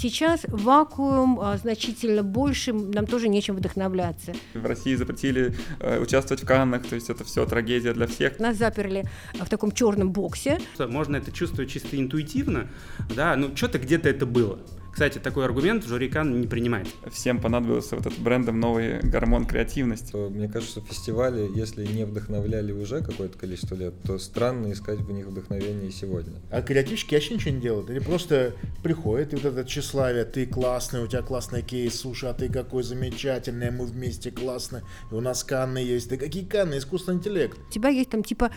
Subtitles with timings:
[0.00, 4.32] Сейчас вакуум а, значительно больше, нам тоже нечем вдохновляться.
[4.54, 8.38] В России запретили э, участвовать в Каннах, то есть это все трагедия для всех.
[8.38, 10.60] Нас заперли в таком черном боксе.
[10.78, 12.68] Можно это чувствовать чисто интуитивно,
[13.16, 14.60] да, ну что-то где-то это было.
[14.98, 16.88] Кстати, такой аргумент жюри Кан не принимает.
[17.12, 20.16] Всем понадобился вот этот брендом новый гормон креативности.
[20.16, 25.26] Мне кажется, фестивали, если не вдохновляли уже какое-то количество лет, то странно искать в них
[25.26, 26.32] вдохновение сегодня.
[26.50, 27.90] А креативщики вообще ничего не делают.
[27.90, 32.34] Они просто приходят, и вот это тщеславие, ты классный, у тебя классный кейс, слушай, а
[32.34, 36.10] ты какой замечательный, мы вместе классно, и у нас Канны есть.
[36.10, 36.76] Да какие Канны?
[36.76, 37.56] Искусственный интеллект.
[37.68, 38.50] У тебя есть там типа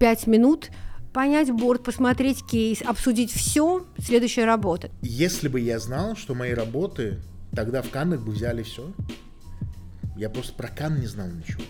[0.00, 0.70] пять минут,
[1.14, 4.90] понять борт, посмотреть кейс, обсудить все, следующая работа.
[5.00, 7.22] Если бы я знал, что мои работы,
[7.54, 8.92] тогда в Каннах бы взяли все.
[10.16, 11.62] Я просто про Кан не знал ничего.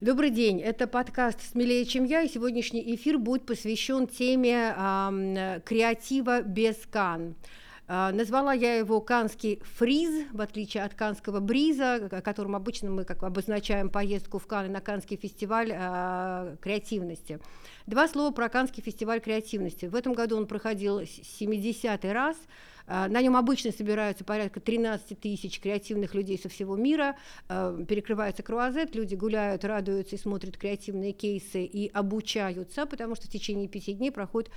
[0.00, 6.42] Добрый день, это подкаст «Смелее, чем я», и сегодняшний эфир будет посвящен теме э, креатива
[6.42, 7.34] без Кан.
[7.88, 13.22] А, назвала я его канский фриз, в отличие от канского бриза, которым обычно мы как
[13.22, 17.38] обозначаем поездку в Канны на канский фестиваль э, креативности.
[17.86, 19.86] Два слова про канский фестиваль креативности.
[19.86, 22.36] В этом году он проходил 70-й раз.
[22.88, 27.16] А, на нем обычно собираются порядка 13 тысяч креативных людей со всего мира,
[27.48, 33.68] перекрывается круазет, люди гуляют, радуются и смотрят креативные кейсы и обучаются, потому что в течение
[33.68, 34.50] пяти дней проходит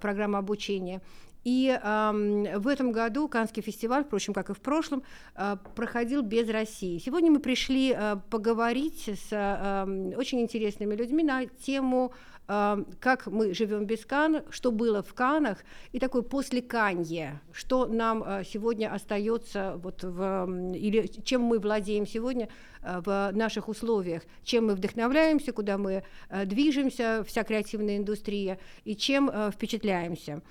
[0.00, 1.00] программа обучения.
[1.44, 5.02] И э, в этом году Канский фестиваль, впрочем, как и в прошлом,
[5.34, 6.98] э, проходил без России.
[6.98, 12.12] Сегодня мы пришли э, поговорить с э, очень интересными людьми на тему
[12.46, 15.58] э, как мы живем без Кан, что было в Канах,
[15.92, 22.06] и такое после Канье, что нам э, сегодня остается, вот в, или чем мы владеем
[22.06, 22.50] сегодня
[22.82, 28.94] э, в наших условиях, чем мы вдохновляемся, куда мы э, движемся, вся креативная индустрия, и
[28.94, 30.42] чем э, впечатляемся.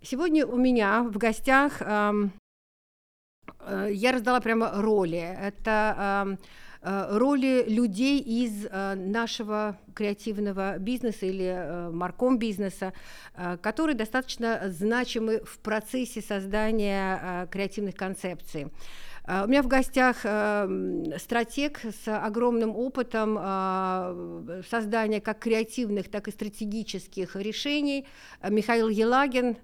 [0.00, 2.12] Сегодня у меня в гостях э,
[3.60, 5.18] э, я раздала прямо роли.
[5.18, 6.38] Это
[6.82, 12.92] э, роли людей из э, нашего креативного бизнеса или э, марком бизнеса,
[13.34, 18.68] э, которые достаточно значимы в процессе создания креативных концепций.
[19.26, 20.20] У меня в гостях
[21.20, 23.34] стратег с огромным опытом
[24.70, 28.06] создания как креативных, так и стратегических решений.
[28.48, 29.58] Михаил Елагин,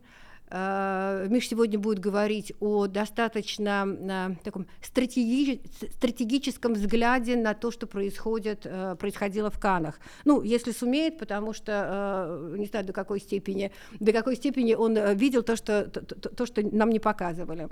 [0.55, 5.61] Миш сегодня будет говорить о достаточно таком стратеги
[5.97, 9.99] стратегическом взгляде на то, что происходит, э, происходило в Канах.
[10.25, 14.97] Ну, если сумеет, потому что э, не знаю до какой степени, до какой степени он
[15.17, 17.69] видел то, что, то, то, что нам не показывали.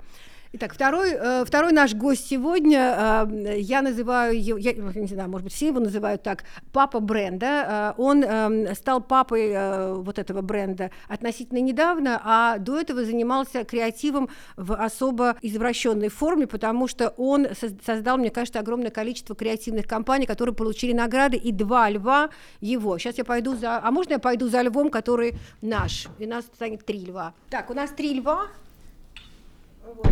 [0.55, 5.45] Итак, второй, э, второй наш гость сегодня, э, я называю его, я не знаю, может
[5.45, 7.95] быть, все его называют так, папа бренда.
[7.97, 8.23] Э, он
[8.75, 16.09] стал папой вот этого бренда относительно недавно, а до этого занимался креативом в особо извращенной
[16.09, 17.47] форме, потому что он
[17.83, 22.29] создал, мне кажется, огромное количество креативных компаний, которые получили награды, и два льва
[22.61, 22.99] его.
[22.99, 23.79] Сейчас я пойду за...
[23.79, 26.09] А можно я пойду за львом, который наш?
[26.19, 27.33] И у нас станет три льва.
[27.49, 28.49] Так, у нас три льва,
[29.85, 30.07] вот,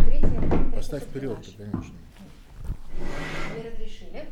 [0.81, 1.93] Поставь вперед, конечно.
[3.55, 4.25] Не разрешили.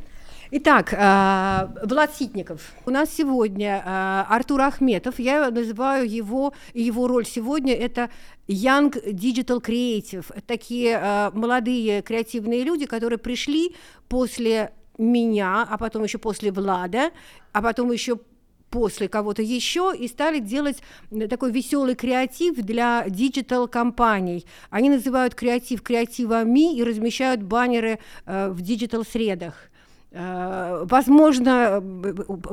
[0.50, 2.74] Итак, э, Влад Ситников.
[2.88, 5.20] У нас сегодня э, Артур Ахметов.
[5.20, 8.10] Я называю его, его роль сегодня это
[8.48, 10.26] Young Digital Creative.
[10.48, 13.76] Такие э, молодые креативные люди, которые пришли
[14.08, 17.12] после меня, а потом еще после Влада,
[17.54, 18.20] а потом еще
[18.70, 20.82] после кого-то еще и стали делать
[21.30, 24.46] такой веселый креатив для диджитал-компаний.
[24.70, 29.70] Они называют креатив креативами и размещают баннеры э, в диджитал-средах.
[30.12, 31.82] Э, возможно,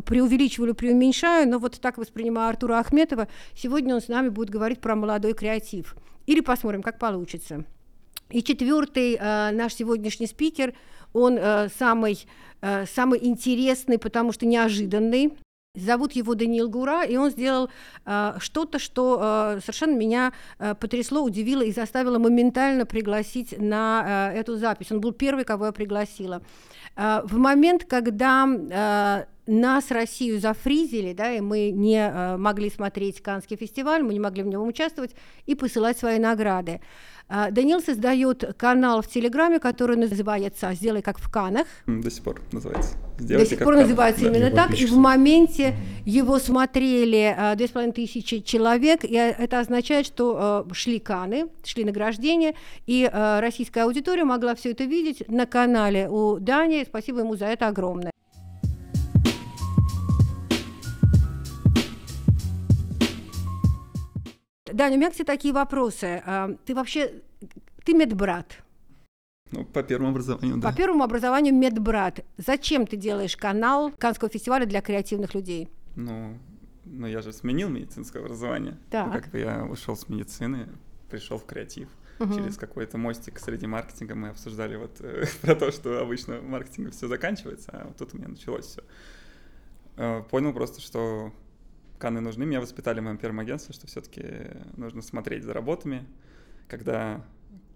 [0.05, 3.29] преувеличиваю или преуменьшаю, но вот так воспринимаю Артура Ахметова.
[3.55, 5.97] Сегодня он с нами будет говорить про молодой креатив.
[6.27, 7.65] Или посмотрим, как получится.
[8.31, 10.75] И четвертый э, наш сегодняшний спикер,
[11.13, 12.27] он э, самый,
[12.61, 15.33] э, самый интересный, потому что неожиданный.
[15.77, 17.71] Зовут его Даниил Гура, и он сделал
[18.05, 19.21] э, что-то, что
[19.57, 24.91] э, совершенно меня э, потрясло, удивило и заставило моментально пригласить на э, эту запись.
[24.91, 26.43] Он был первый, кого я пригласила.
[26.97, 33.23] Э, в момент, когда э, нас, Россию, зафризили, да, и мы не э, могли смотреть
[33.23, 35.15] Каннский фестиваль, мы не могли в нем участвовать
[35.47, 36.81] и посылать свои награды.
[37.29, 41.67] А, Данил создает канал в Телеграме, который называется «Сделай как в Канах».
[41.87, 42.95] До сих пор называется.
[43.19, 44.79] Сделайте До сих пор называется да, именно так.
[44.79, 45.75] И в моменте
[46.05, 51.85] его смотрели а, две с половиной тысячи человек, и это означает, что шли Каны, шли
[51.85, 52.55] награждения,
[52.87, 56.85] и российская аудитория могла все это видеть на канале у Дани.
[56.87, 58.13] Спасибо ему за это огромное.
[64.73, 66.23] Даня, у меня к тебе такие вопросы.
[66.27, 67.23] А, Ты вообще,
[67.85, 68.63] ты медбрат.
[69.53, 70.71] Ну, по первому образованию, да.
[70.71, 72.25] По первому образованию медбрат.
[72.37, 75.69] Зачем ты делаешь канал Канского фестиваля для креативных людей?
[75.95, 76.37] Ну,
[76.85, 78.77] ну, я же сменил медицинское образование.
[78.91, 79.07] Так.
[79.07, 80.69] Ну, как бы я ушел с медицины,
[81.09, 81.89] пришел в креатив.
[82.19, 82.35] Мгм.
[82.35, 86.91] Через какой-то мостик среди маркетинга мы обсуждали вот э, про то, что обычно в маркетинге
[86.91, 88.83] все заканчивается, а вот тут у меня началось все.
[90.31, 91.33] Понял просто, что
[91.99, 92.45] Каны нужны.
[92.45, 94.25] Меня воспитали в моем первом агентстве, что все-таки
[94.77, 96.07] нужно смотреть за работами,
[96.69, 97.25] когда,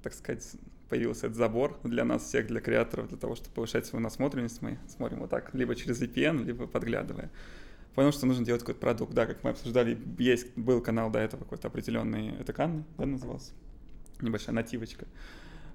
[0.03, 0.57] так сказать,
[0.89, 4.79] появился этот забор для нас всех, для креаторов, для того, чтобы повышать свою насмотренность, мы
[4.89, 7.31] смотрим вот так, либо через VPN, либо подглядывая.
[7.95, 9.15] Понял, что нужно делать какой-то продукт.
[9.15, 13.53] Да, как мы обсуждали, есть, был канал до этого какой-то определенный, это Канны, да, назывался?
[14.21, 15.07] Небольшая нативочка.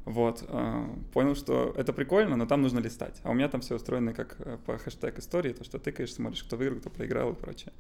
[0.06, 3.19] Вот, э, понял, что это прикольно, но там нужно листать.
[3.24, 6.44] А у меня там все устроено как э, по хэштег истории, то, что тыкаешь, смотришь,
[6.44, 7.74] кто выиграл, кто проиграл и прочее.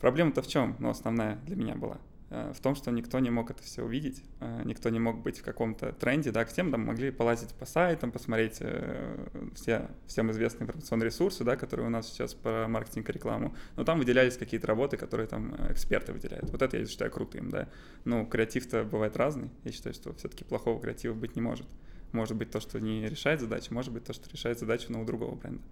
[0.00, 0.76] Проблема-то в чем?
[0.78, 1.98] Ну, основная для меня была.
[2.30, 5.38] Э, В том, что никто не мог это все увидеть, э, никто не мог быть
[5.38, 10.30] в каком-то тренде, да, к тем там могли полазить по сайтам, посмотреть э, все, всем
[10.30, 14.36] известные информационные ресурсы, да, которые у нас сейчас по маркетинг и рекламу, но там выделялись
[14.36, 16.50] какие-то работы, которые там эксперты выделяют.
[16.50, 17.68] Вот это я считаю крутым, да.
[18.04, 21.66] Ну, креатив-то бывает разный, я считаю, что все-таки плохого креатива быть не может.
[22.12, 25.04] Может быть то, что не решает задачу, может быть то, что решает задачу, но у
[25.04, 25.62] другого бренда.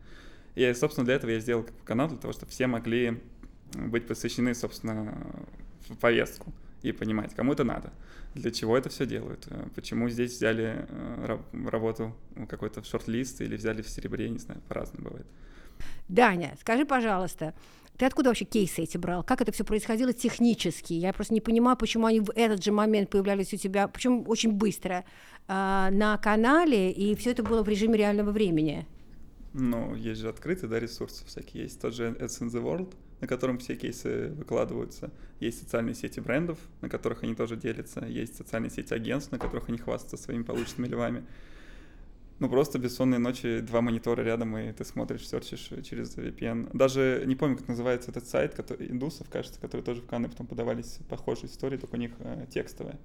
[0.54, 3.20] И, собственно, для этого я сделал канал, для того, чтобы все могли
[3.74, 5.16] быть посвящены, собственно,
[5.88, 6.52] в повестку
[6.82, 7.92] и понимать, кому это надо,
[8.34, 12.86] для чего это все делают, э, почему здесь взяли э, ра- работу ну, какой-то в
[12.86, 15.26] шорт-лист или взяли в серебре, не знаю, по-разному бывает.
[16.08, 17.54] Даня, скажи, пожалуйста,
[17.96, 19.22] ты откуда вообще кейсы эти брал?
[19.22, 20.94] Как это все происходило технически?
[20.94, 24.52] Я просто не понимаю, почему они в этот же момент появлялись у тебя, причем очень
[24.52, 25.04] быстро,
[25.46, 28.86] а, на канале, и все это было в режиме реального времени.
[29.52, 31.64] Ну, есть же открытые, да, ресурсы всякие.
[31.64, 35.12] Есть тот же Ads in the World, на котором все кейсы выкладываются.
[35.38, 38.04] Есть социальные сети брендов, на которых они тоже делятся.
[38.04, 41.24] Есть социальные сети агентств, на которых они хвастаются своими полученными левами.
[42.40, 46.76] Ну, просто бессонные ночи, два монитора рядом, и ты смотришь, серчишь через VPN.
[46.76, 50.48] Даже не помню, как называется этот сайт, который, индусов, кажется, которые тоже в Канны потом
[50.48, 52.98] подавались похожие истории, только у них э, текстовые.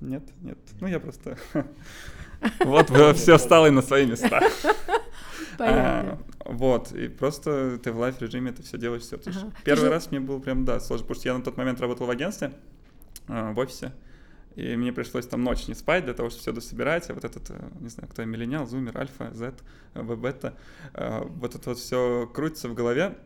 [0.00, 0.22] Нет?
[0.40, 0.58] Нет.
[0.80, 1.36] Ну, я просто...
[2.60, 4.40] Вот, все стало и на свои места.
[5.58, 6.18] Понятно.
[6.40, 9.16] А, вот, и просто ты в лайф режиме это все делаешь, все.
[9.16, 9.52] Ага.
[9.64, 11.80] Первый Ты же- раз мне было прям, да, сложно, потому что я на тот момент
[11.80, 12.52] работал в агентстве,
[13.26, 13.92] а, в офисе,
[14.56, 17.50] и мне пришлось там ночь не спать для того, чтобы все дособирать, а вот этот,
[17.50, 19.54] э, не знаю, кто я, миллениал, зумер, альфа, Z,
[19.94, 20.54] э, бета,
[20.94, 23.18] э, вот это вот все крутится в голове,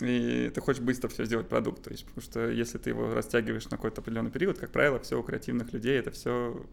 [0.00, 3.64] и ты хочешь быстро все сделать продукт, то есть, потому что если ты его растягиваешь
[3.66, 6.64] на какой-то определенный период, как правило, все у креативных людей это все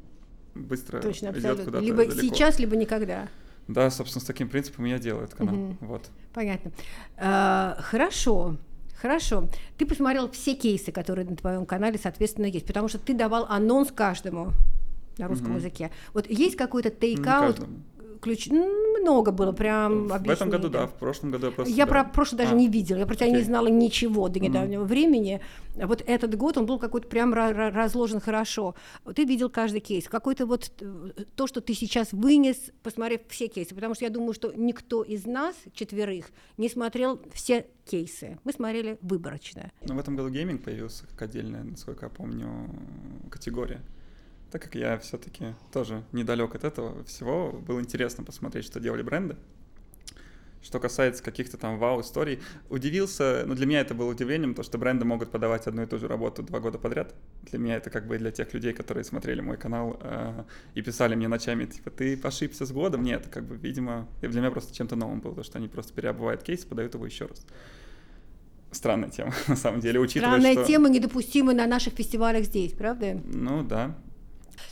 [0.55, 2.21] быстро Точно, идет куда-то Либо далеко.
[2.35, 3.27] сейчас, либо никогда.
[3.69, 5.55] Да, собственно, с таким принципом я делаю этот канал.
[5.55, 5.77] Мгм.
[5.81, 6.09] Вот.
[6.33, 6.71] Понятно.
[7.17, 8.57] А, хорошо.
[8.99, 9.47] Хорошо.
[9.77, 13.91] Ты посмотрел все кейсы, которые на твоем канале, соответственно, есть, потому что ты давал анонс
[13.91, 14.53] каждому
[15.19, 15.57] на русском Мгм.
[15.57, 15.91] языке.
[16.15, 17.61] Вот есть какой-то Ну, тейкаут,
[18.21, 18.49] ключ?
[19.01, 21.73] Много было прям В этом году, да, в прошлом году я просто...
[21.73, 21.91] Я да.
[21.91, 23.45] про прошлый даже А, не видела, я про тебя не окей.
[23.45, 25.41] знала ничего до недавнего времени.
[25.81, 28.75] А Вот этот год он был какой-то прям ра- ра- разложен хорошо.
[29.15, 33.73] Ты видел каждый кейс, какой-то вот э, то, что ты сейчас вынес, посмотрев все кейсы,
[33.75, 36.25] потому что я думаю, что никто из нас четверых
[36.57, 38.37] не смотрел все кейсы.
[38.43, 39.71] Мы смотрели выборочно.
[39.85, 42.69] Ну, в этом году гейминг появился как отдельная, насколько я помню,
[43.31, 43.81] категория.
[44.51, 49.35] Так как я все-таки тоже недалек от этого всего, было интересно посмотреть, что делали бренды.
[50.61, 55.05] Что касается каких-то там вау-историй, удивился, ну для меня это было удивлением, то, что бренды
[55.05, 57.15] могут подавать одну и ту же работу два года подряд.
[57.43, 60.43] Для меня это как бы для тех людей, которые смотрели мой канал э,
[60.75, 63.03] и писали мне ночами, типа, ты ошибся с годом?
[63.03, 66.43] Нет, как бы, видимо, для меня просто чем-то новым было, то, что они просто переобувают
[66.43, 67.45] кейс, подают его еще раз.
[68.71, 70.65] Странная тема, на самом деле, учитывая, Странная что...
[70.65, 73.21] тема, недопустимая на наших фестивалях здесь, правда?
[73.23, 73.95] Ну да.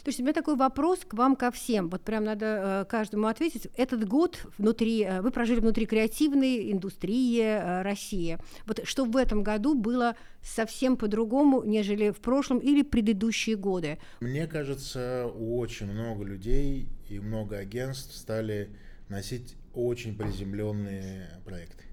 [0.06, 1.90] Есть у меня такой вопрос к вам ко всем.
[1.90, 3.68] Вот прям надо э, каждому ответить.
[3.76, 8.38] Этот год внутри, э, вы прожили внутри креативной индустрии э, России.
[8.66, 13.98] Вот что в этом году было совсем по-другому, нежели в прошлом или предыдущие годы?
[14.22, 18.70] Мне кажется, очень много людей и много агентств стали
[19.10, 21.87] носить очень приземленные проекты.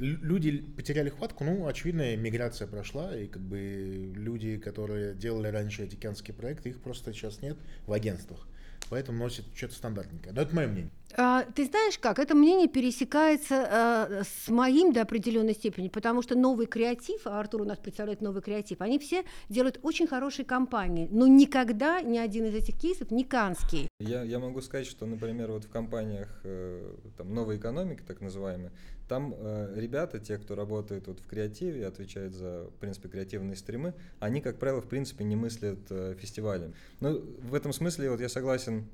[0.00, 5.84] Лю- Люди потеряли хватку, ну, очевидно, миграция прошла, и как бы люди, которые делали раньше
[5.84, 8.46] эти океанские проекты, их просто сейчас нет в агентствах.
[8.88, 10.34] Поэтому носят что-то стандартненькое.
[10.34, 10.90] Но это мое мнение.
[11.16, 16.36] А, ты знаешь как, это мнение пересекается а, с моим до определенной степени, потому что
[16.36, 21.08] новый креатив, а Артур у нас представляет новый креатив, они все делают очень хорошие компании,
[21.10, 23.88] но никогда ни один из этих кейсов не канский.
[24.00, 28.70] Я, я могу сказать, что, например, вот в компаниях э, там, новой экономики, так называемой,
[29.08, 33.94] там э, ребята, те, кто работает вот в креативе, отвечают за, в принципе, креативные стримы,
[34.20, 36.74] они, как правило, в принципе, не мыслят э, фестивалем.
[37.00, 38.86] Ну, в этом смысле вот я согласен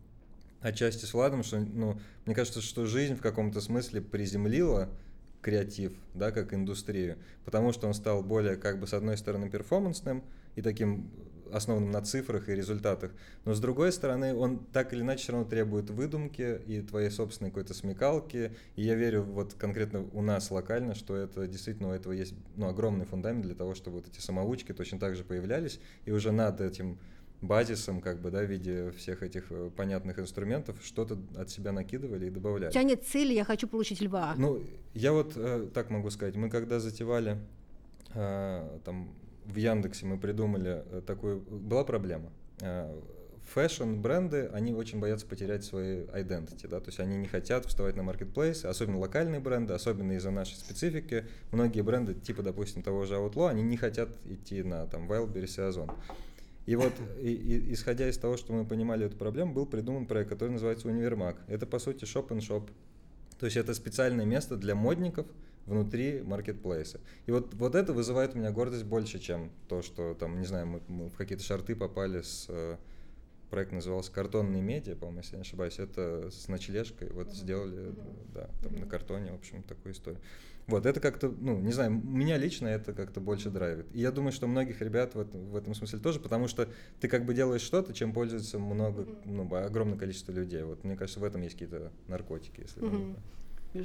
[0.60, 4.88] отчасти с Владом, что, ну, мне кажется, что жизнь в каком-то смысле приземлила
[5.42, 10.24] креатив, да, как индустрию, потому что он стал более, как бы, с одной стороны, перформансным
[10.56, 11.10] и таким
[11.52, 13.12] основанным на цифрах и результатах,
[13.44, 17.50] но с другой стороны, он так или иначе все равно требует выдумки и твоей собственной
[17.50, 22.12] какой-то смекалки, и я верю вот конкретно у нас локально, что это действительно у этого
[22.12, 26.10] есть ну, огромный фундамент для того, чтобы вот эти самоучки точно так же появлялись, и
[26.10, 26.98] уже над этим
[27.46, 32.26] базисом, как бы, да, в виде всех этих э, понятных инструментов, что-то от себя накидывали
[32.26, 32.70] и добавляли.
[32.70, 34.34] У тебя нет цели, я хочу получить льва.
[34.36, 34.62] Ну,
[34.94, 37.38] я вот э, так могу сказать, мы когда затевали
[38.14, 39.10] э, там
[39.46, 42.30] в Яндексе мы придумали э, такую, была проблема.
[42.60, 42.92] Э,
[43.54, 48.02] фэшн-бренды, они очень боятся потерять свои identity, да, то есть они не хотят вставать на
[48.02, 51.26] маркетплейс, особенно локальные бренды, особенно из-за нашей специфики.
[51.52, 55.62] Многие бренды, типа, допустим, того же Outlaw, они не хотят идти на там Wildberries и
[55.62, 55.90] Озон.
[56.66, 60.30] И вот, и, и, исходя из того, что мы понимали эту проблему, был придуман проект,
[60.30, 61.36] который называется Универмаг.
[61.46, 62.70] Это, по сути, шоп-н-шоп.
[63.38, 65.26] То есть это специальное место для модников
[65.66, 67.00] внутри маркетплейса.
[67.26, 70.66] И вот, вот это вызывает у меня гордость больше, чем то, что там, не знаю,
[70.66, 72.76] мы, мы в какие-то шарты попали с э,
[73.50, 75.78] проект назывался «Картонные медиа», по-моему, если я не ошибаюсь.
[75.78, 77.94] Это с ночлежкой вот сделали,
[78.34, 80.20] да, там на картоне, в общем, такую историю.
[80.66, 83.86] Вот, это как-то, ну, не знаю, меня лично это как-то больше драйвит.
[83.92, 86.68] И я думаю, что многих ребят в, этом, в этом смысле тоже, потому что
[87.00, 90.64] ты как бы делаешь что-то, чем пользуется много, ну, огромное количество людей.
[90.64, 93.16] Вот мне кажется, в этом есть какие-то наркотики, если mm-hmm.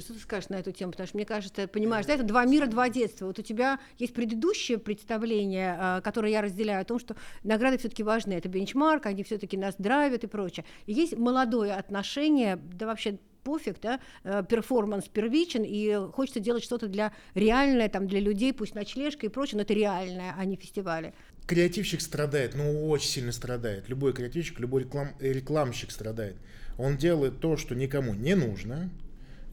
[0.00, 0.92] Что ты скажешь на эту тему?
[0.92, 3.26] Потому что мне кажется, понимаешь, да, это два мира, два детства.
[3.26, 8.02] Вот у тебя есть предыдущее представление, а, которое я разделяю, о том, что награды все-таки
[8.02, 8.32] важны.
[8.32, 10.64] Это бенчмарк, они все-таки нас драйвят и прочее.
[10.86, 16.88] И есть молодое отношение, да вообще пофиг, да, э, перформанс первичен, и хочется делать что-то
[16.88, 21.14] для реальное, там, для людей, пусть ночлежка и прочее, но это реальное, а не фестивали.
[21.46, 23.88] Креативщик страдает, ну очень сильно страдает.
[23.88, 26.36] Любой креативщик, любой реклам, рекламщик страдает.
[26.78, 28.90] Он делает то, что никому не нужно,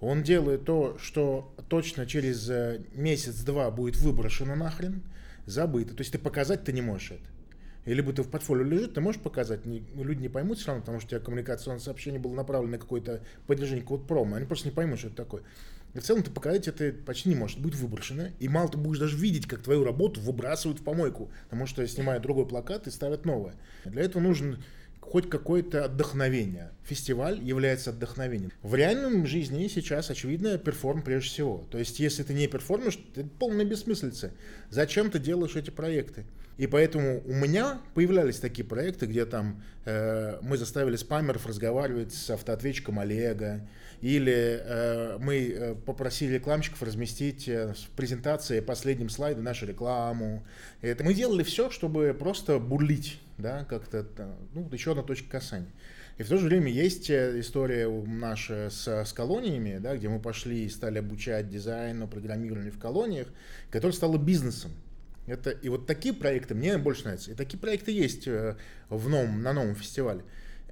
[0.02, 5.04] он делает то, что точно через э, месяц-два будет выброшено нахрен,
[5.46, 5.94] забыто.
[5.94, 7.39] То есть ты показать ты не можешь это.
[7.90, 10.82] И либо ты в портфолио лежит, ты можешь показать, не, люди не поймут все равно,
[10.82, 14.68] потому что у тебя коммуникационное сообщение было направлено на какое-то поддержание какого-то промо, они просто
[14.68, 15.42] не поймут, что это такое.
[15.96, 18.28] И в целом ты показать это почти не можешь, будет выброшено.
[18.38, 22.22] И мало ты будешь даже видеть, как твою работу выбрасывают в помойку, потому что снимают
[22.22, 23.56] другой плакат и ставят новое.
[23.86, 24.64] Для этого нужен
[25.00, 26.72] хоть какое-то отдохновение.
[26.84, 28.52] Фестиваль является отдохновением.
[28.62, 31.68] В реальном жизни сейчас, очевидно, перформ прежде всего.
[31.72, 34.32] То есть, если ты не перформишь, это полная бессмыслица.
[34.70, 36.26] Зачем ты делаешь эти проекты?
[36.58, 42.30] И поэтому у меня появлялись такие проекты, где там э, мы заставили спамеров разговаривать с
[42.30, 43.66] автоответчиком Олега,
[44.02, 50.44] или э, мы э, попросили рекламщиков разместить э, в презентации последним слайде нашу рекламу.
[50.82, 54.06] Это мы делали все, чтобы просто бурлить, да, как-то,
[54.54, 55.72] ну, еще одна точка касания.
[56.18, 60.20] И в то же время есть э, история наша с, с колониями, да, где мы
[60.20, 63.28] пошли и стали обучать дизайну, программированию в колониях,
[63.72, 64.72] которая стала бизнесом.
[65.28, 67.32] Это, и вот такие проекты мне больше нравятся.
[67.32, 68.58] И такие проекты есть э,
[68.90, 70.24] в новом, на новом фестивале,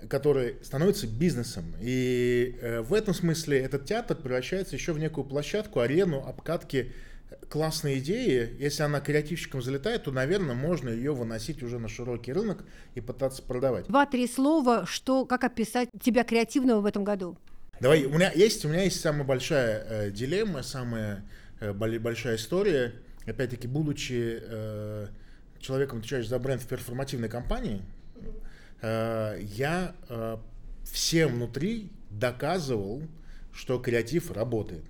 [0.10, 1.76] которые становятся бизнесом.
[1.80, 6.92] И э, в этом смысле этот театр превращается еще в некую площадку, арену обкатки
[7.50, 8.56] классной идеи.
[8.60, 12.64] Если она креативщиком залетает, то, наверное, можно ее выносить уже на широкий рынок
[12.96, 13.88] и пытаться продавать.
[13.88, 17.38] Два-три слова, что, как описать тебя креативного в этом году?
[17.80, 21.24] Давай, у меня есть, у меня есть самая большая э, дилемма, самая
[21.60, 22.94] э, большая история–
[23.28, 25.08] опять-таки, будучи э,
[25.60, 27.82] человеком, отвечающим за бренд в перформативной компании,
[28.82, 30.38] э, я э,
[30.84, 33.04] всем внутри доказывал,
[33.54, 34.84] что креатив работает.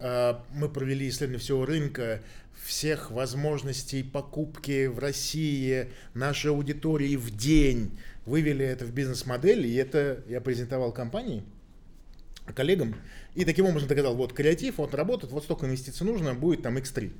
[0.00, 2.20] Э, мы провели исследование всего рынка,
[2.64, 10.22] всех возможностей покупки в России, нашей аудитории в день, вывели это в бизнес-модель, и это
[10.28, 11.42] я презентовал компании,
[12.54, 12.94] коллегам,
[13.34, 17.12] и таким образом доказал, вот креатив, вот работает, вот столько инвестиций нужно, будет там X3.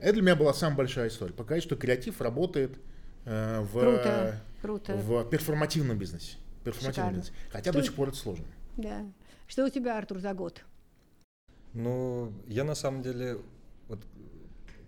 [0.00, 1.32] Это для меня была самая большая история.
[1.32, 2.78] Показать, что креатив работает
[3.26, 4.96] э, в, круто, круто.
[4.96, 6.36] в перформативном бизнесе.
[6.64, 7.32] Перформативном бизнесе.
[7.50, 7.80] Хотя что...
[7.80, 8.46] до сих пор это сложно.
[8.76, 9.04] Да.
[9.46, 10.62] Что у тебя, Артур, за год?
[11.74, 13.38] Ну, я на самом деле,
[13.88, 14.00] вот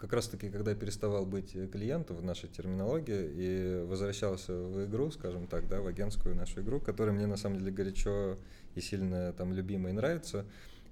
[0.03, 5.69] как раз-таки, когда переставал быть клиентом в нашей терминологии и возвращался в игру, скажем так,
[5.69, 8.37] да, в агентскую нашу игру, которая мне на самом деле горячо
[8.75, 10.45] и сильно там любима и нравится,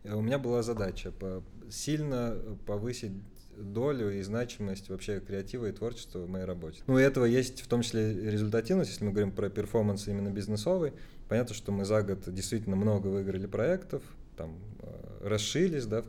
[0.04, 3.12] э, у меня была задача по, сильно повысить
[3.56, 6.82] долю и значимость вообще креатива и творчества в моей работе.
[6.86, 10.92] Ну, и этого есть в том числе результативность, если мы говорим про перформанс именно бизнесовый.
[11.28, 14.02] Понятно, что мы за год действительно много выиграли проектов,
[14.40, 16.02] там э, расшились, да,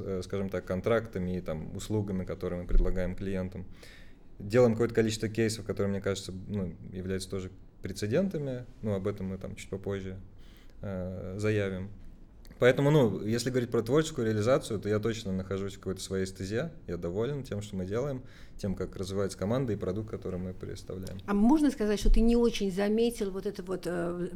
[0.00, 3.64] э, скажем так, контрактами и там услугами, которые мы предлагаем клиентам.
[4.40, 7.50] Делаем какое-то количество кейсов, которые, мне кажется, ну, являются тоже
[7.82, 10.16] прецедентами, ну, об этом мы там чуть попозже
[10.82, 11.90] э, заявим.
[12.58, 16.72] Поэтому, ну, если говорить про творческую реализацию, то я точно нахожусь в какой-то своей стезе,
[16.88, 18.22] я доволен тем, что мы делаем,
[18.58, 21.18] тем, как развивается команда и продукт, который мы представляем.
[21.26, 24.28] А можно сказать, что ты не очень заметил вот это вот э,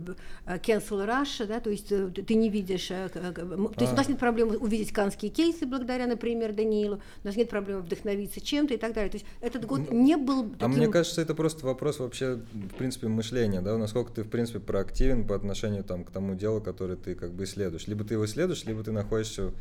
[0.46, 3.92] э cancel rush, да, то есть э, ты не видишь, то есть а.
[3.92, 8.40] у нас нет проблем увидеть канские кейсы благодаря, например, Даниилу, у нас нет проблем вдохновиться
[8.40, 9.10] чем-то и так далее.
[9.10, 10.66] То есть этот год не был таким...
[10.66, 14.60] А мне кажется, это просто вопрос вообще, в принципе, мышления, да, насколько ты, в принципе,
[14.60, 17.86] проактивен по отношению там, к тому делу, которое ты как бы исследуешь.
[17.86, 19.52] Либо ты его исследуешь, либо ты находишься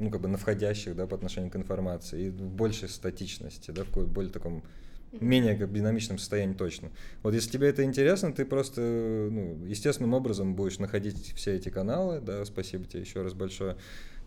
[0.00, 3.84] ну, как бы на входящих, да, по отношению к информации, и в большей статичности, да,
[3.84, 4.64] в более таком
[5.12, 6.90] менее как динамичном состоянии точно.
[7.22, 12.20] Вот если тебе это интересно, ты просто, ну, естественным образом будешь находить все эти каналы,
[12.20, 13.76] да, спасибо тебе еще раз большое,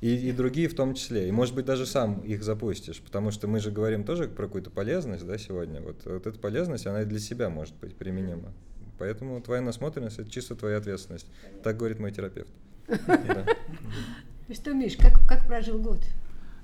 [0.01, 1.27] и, и другие в том числе.
[1.27, 4.69] И, может быть, даже сам их запустишь, потому что мы же говорим тоже про какую-то
[4.69, 5.81] полезность, да, сегодня.
[5.81, 8.53] Вот, вот эта полезность, она и для себя может быть применима.
[8.99, 11.27] Поэтому твоя насмотренность– это чисто твоя ответственность.
[11.63, 12.51] Так говорит мой терапевт.
[14.53, 15.99] Что, Миш, как, как прожил год?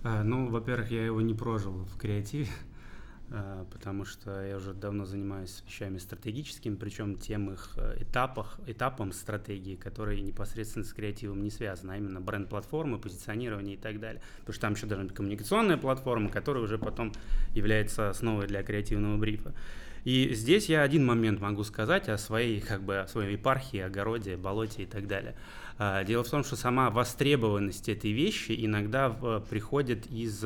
[0.03, 2.47] А, ну, во-первых, я его не прожил в креативе,
[3.31, 9.11] а, потому что я уже давно занимаюсь вещами стратегическими, причем тем их э, этапах, этапом
[9.11, 14.21] стратегии, которые непосредственно с креативом не связаны, а именно бренд-платформы, позиционирование и так далее.
[14.41, 17.11] Потому что там еще должна быть коммуникационная платформа, которая уже потом
[17.55, 19.55] является основой для креативного брифа.
[20.03, 24.37] И здесь я один момент могу сказать о своей, как бы, о своей епархии, огороде,
[24.37, 25.35] болоте и так далее.
[25.77, 29.09] А, дело в том, что сама востребованность этой вещи иногда
[29.49, 30.43] приходит из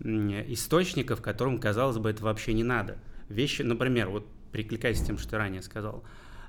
[0.00, 2.98] источников, которым, казалось бы, это вообще не надо.
[3.28, 6.04] Вещи, например, вот прикликаясь с тем, что ты ранее сказал,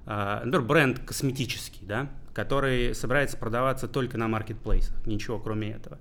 [0.06, 6.00] а, например, бренд косметический, да, который собирается продаваться только на маркетплейсах, ничего кроме этого.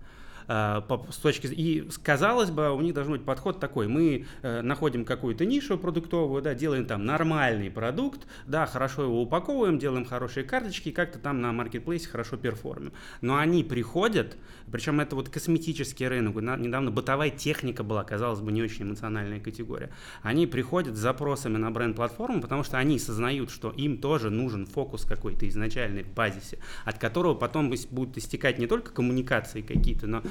[0.48, 5.04] Э, с точки и казалось бы у них должен быть подход такой: мы э, находим
[5.04, 10.90] какую-то нишу продуктовую, да, делаем там нормальный продукт, да, хорошо его упаковываем, делаем хорошие карточки,
[10.90, 12.92] как-то там на маркетплейсе хорошо перформим.
[13.20, 14.36] Но они приходят,
[14.72, 19.90] причем это вот косметический рынок, недавно бытовая техника была, казалось бы, не очень эмоциональная категория.
[20.22, 25.04] Они приходят с запросами на бренд-платформу, потому что они сознают, что им тоже нужен фокус
[25.04, 30.22] какой-то изначальный базисе, от которого потом будут истекать не только коммуникации какие-то, но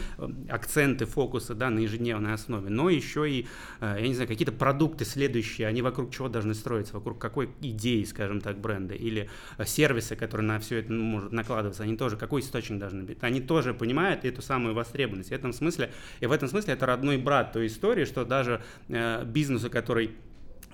[0.49, 3.47] акценты, фокусы да, на ежедневной основе, но еще и,
[3.81, 8.03] э, я не знаю, какие-то продукты следующие, они вокруг чего должны строиться, вокруг какой идеи,
[8.03, 12.17] скажем так, бренда, или э, сервисы, которые на все это ну, может накладываться, они тоже,
[12.17, 13.17] какой источник должны быть.
[13.21, 15.29] Они тоже понимают эту самую востребованность.
[15.29, 19.23] В этом смысле, и в этом смысле это родной брат той истории, что даже э,
[19.25, 20.11] бизнесу, который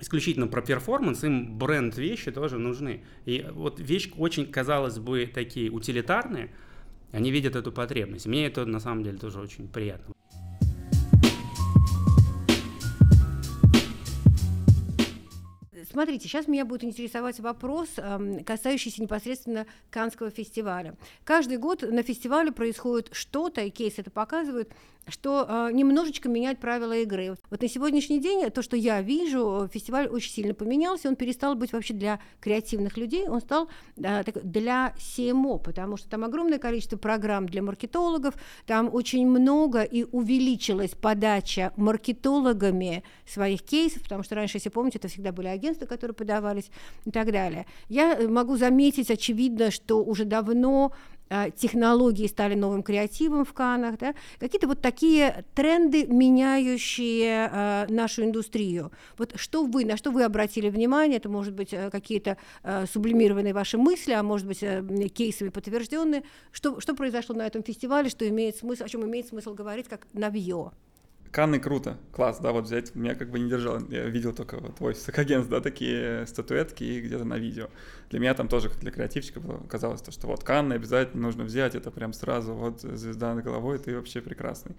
[0.00, 3.02] исключительно про перформанс, им бренд вещи тоже нужны.
[3.24, 6.50] И вот вещи очень, казалось бы, такие утилитарные,
[7.14, 8.26] они видят эту потребность.
[8.26, 10.12] Мне это на самом деле тоже очень приятно.
[15.88, 17.88] Смотрите, сейчас меня будет интересовать вопрос,
[18.44, 20.96] касающийся непосредственно Канского фестиваля.
[21.22, 24.72] Каждый год на фестивале происходит что-то, и кейс это показывает,
[25.08, 27.36] что э, немножечко менять правила игры.
[27.50, 31.72] Вот на сегодняшний день то, что я вижу, фестиваль очень сильно поменялся, он перестал быть
[31.72, 37.46] вообще для креативных людей, он стал э, для CMO, потому что там огромное количество программ
[37.46, 38.34] для маркетологов,
[38.66, 45.08] там очень много и увеличилась подача маркетологами своих кейсов, потому что раньше, если помните, это
[45.08, 46.70] всегда были агентства, которые подавались
[47.04, 47.66] и так далее.
[47.88, 50.92] Я могу заметить, очевидно, что уже давно
[51.56, 54.14] технологии стали новым креативом в Канах, да?
[54.38, 58.92] какие-то вот такие тренды, меняющие э, нашу индустрию.
[59.18, 63.54] Вот что вы, на что вы обратили внимание, это может быть э, какие-то э, сублимированные
[63.54, 68.28] ваши мысли, а может быть э, кейсами подтвержденные, что, что произошло на этом фестивале, что
[68.28, 70.72] имеет смысл, о чем имеет смысл говорить, как навье?
[71.34, 74.78] Канны круто, класс, да, вот взять, меня как бы не держал, я видел только вот
[74.78, 77.70] в офисах агентств, да, такие статуэтки и где-то на видео.
[78.10, 81.74] Для меня там тоже, как для креативщика, казалось, то, что вот Канны обязательно нужно взять,
[81.74, 84.76] это прям сразу, вот звезда над головой, ты вообще прекрасный.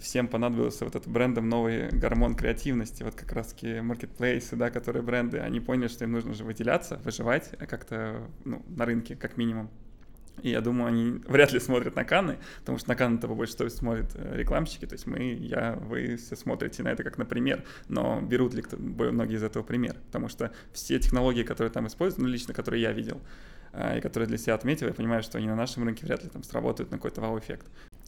[0.00, 5.38] Всем понадобился вот этот брендом новый гормон креативности, вот как раз-таки маркетплейсы, да, которые бренды,
[5.38, 9.70] они поняли, что им нужно же выделяться, выживать как-то, ну, на рынке, как минимум.
[10.40, 13.58] И я думаю, они вряд ли смотрят на Канны, потому что на Канны-то по большей
[13.58, 17.24] части смотрят э, рекламщики, то есть мы, я, вы все смотрите на это как на
[17.24, 22.22] пример, но берут ли многие из этого пример, потому что все технологии, которые там используют,
[22.22, 23.20] ну, лично, которые я видел,
[23.72, 26.30] э, и которые для себя отметил, я понимаю, что они на нашем рынке вряд ли
[26.30, 27.66] там сработают на какой-то вау-эффект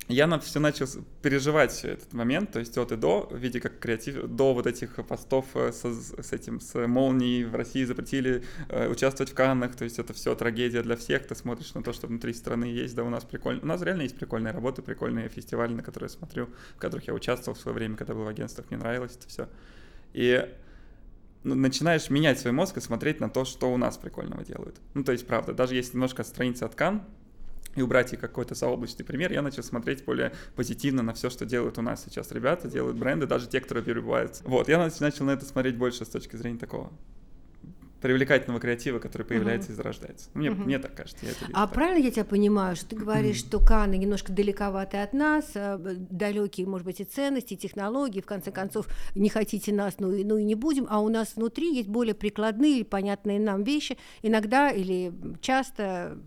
[0.09, 0.87] я на все начал
[1.23, 4.95] переживать этот момент, то есть от и до, в виде как креатив, до вот этих
[5.07, 9.85] постов э, с, с этим, с молнией в России запретили э, участвовать в Каннах, то
[9.85, 13.03] есть это все трагедия для всех, ты смотришь на то, что внутри страны есть, да,
[13.03, 16.49] у нас прикольно, у нас реально есть прикольные работы, прикольные фестивали, на которые я смотрю,
[16.77, 19.49] в которых я участвовал в свое время, когда был в агентствах, мне нравилось это все.
[20.13, 20.47] И
[21.45, 24.77] ну, начинаешь менять свой мозг и смотреть на то, что у нас прикольного делают.
[24.95, 27.03] Ну, то есть, правда, даже если немножко отстраниться от Кан,
[27.75, 31.79] и убрать их какой-то заоблачный пример, я начал смотреть более позитивно на все, что делают
[31.79, 34.43] у нас сейчас ребята, делают бренды, даже те, которые перебываются.
[34.47, 36.93] Вот, я начал на это смотреть больше с точки зрения такого
[38.05, 39.73] привлекательного креатива, который появляется uh-huh.
[39.73, 40.29] и зарождается.
[40.35, 40.63] Мне, uh-huh.
[40.63, 41.25] мне так кажется.
[41.25, 41.73] Я это а так.
[41.73, 43.49] правильно я тебя понимаю, что ты говоришь, uh-huh.
[43.49, 48.27] что Каны немножко далековаты от нас, а, далекие, может быть, и ценности, и технологии, в
[48.27, 51.75] конце концов, не хотите нас, ну и, ну и не будем, а у нас внутри
[51.75, 55.11] есть более прикладные понятные нам вещи, иногда или
[55.41, 56.19] часто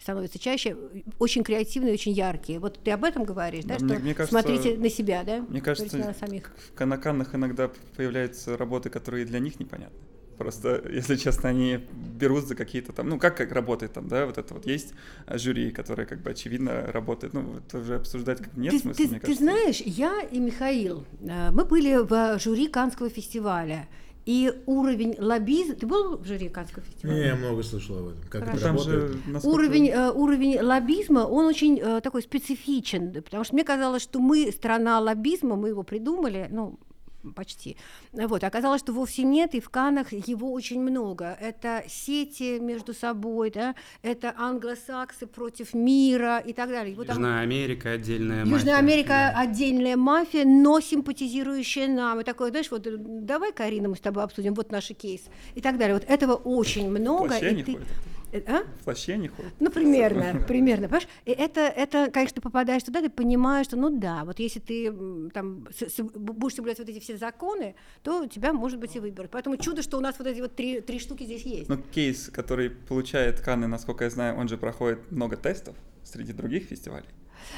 [0.00, 0.76] становятся чаще,
[1.18, 2.58] очень креативные, очень яркие.
[2.58, 5.44] Вот ты об этом говоришь, да, да что мне кажется, смотрите на себя, да?
[5.48, 6.52] Мне кажется, на самих.
[6.72, 9.98] в Канаканах иногда появляются работы, которые для них непонятны.
[10.40, 11.80] Просто, если честно, они
[12.18, 14.94] берут за какие-то там, ну, как, как работает там, да, вот это вот есть
[15.28, 19.10] жюри, которое как бы очевидно работает, ну, это уже обсуждать как нет ты, смысла, ты,
[19.10, 19.38] мне кажется.
[19.38, 23.86] Ты знаешь, я и Михаил, э, мы были в жюри Канского фестиваля,
[24.30, 25.74] и уровень лоббизма...
[25.74, 27.18] Ты был в жюри Каннского фестиваля?
[27.18, 28.22] Не, я много слышал об этом.
[28.28, 28.58] Как Хорошо.
[28.58, 29.12] это работает?
[29.12, 34.20] Же, уровень, э, уровень лоббизма, он очень э, такой специфичен, потому что мне казалось, что
[34.20, 36.78] мы страна лоббизма, мы его придумали, ну,
[37.34, 37.76] почти.
[38.12, 38.44] Вот.
[38.44, 41.36] Оказалось, что вовсе нет, и в Канах его очень много.
[41.40, 43.74] Это сети между собой, да?
[44.02, 46.94] это англосаксы против мира и так далее.
[46.94, 47.40] Вот Южная там...
[47.40, 48.56] Америка отдельная мафия.
[48.56, 49.40] Южная Америка да.
[49.40, 52.20] отдельная мафия, но симпатизирующая нам.
[52.20, 52.86] И такое, знаешь, вот
[53.26, 55.22] давай, Карина, мы с тобой обсудим, вот наш кейс.
[55.54, 55.94] И так далее.
[55.94, 57.36] Вот этого очень много.
[57.36, 57.78] И ты...
[58.32, 58.62] А?
[58.80, 59.52] В плаще не ходит.
[59.60, 61.08] Ну, примерно, примерно, понимаешь?
[61.24, 64.92] И это, это, конечно, ты попадаешь туда, ты понимаешь, что, ну да, вот если ты
[65.32, 69.30] там с, с, будешь соблюдать вот эти все законы, то тебя, может быть, и выберут.
[69.30, 71.68] Поэтому чудо, что у нас вот эти вот три, три штуки здесь есть.
[71.68, 76.64] Ну, кейс, который получает Канны, насколько я знаю, он же проходит много тестов среди других
[76.64, 77.08] фестивалей.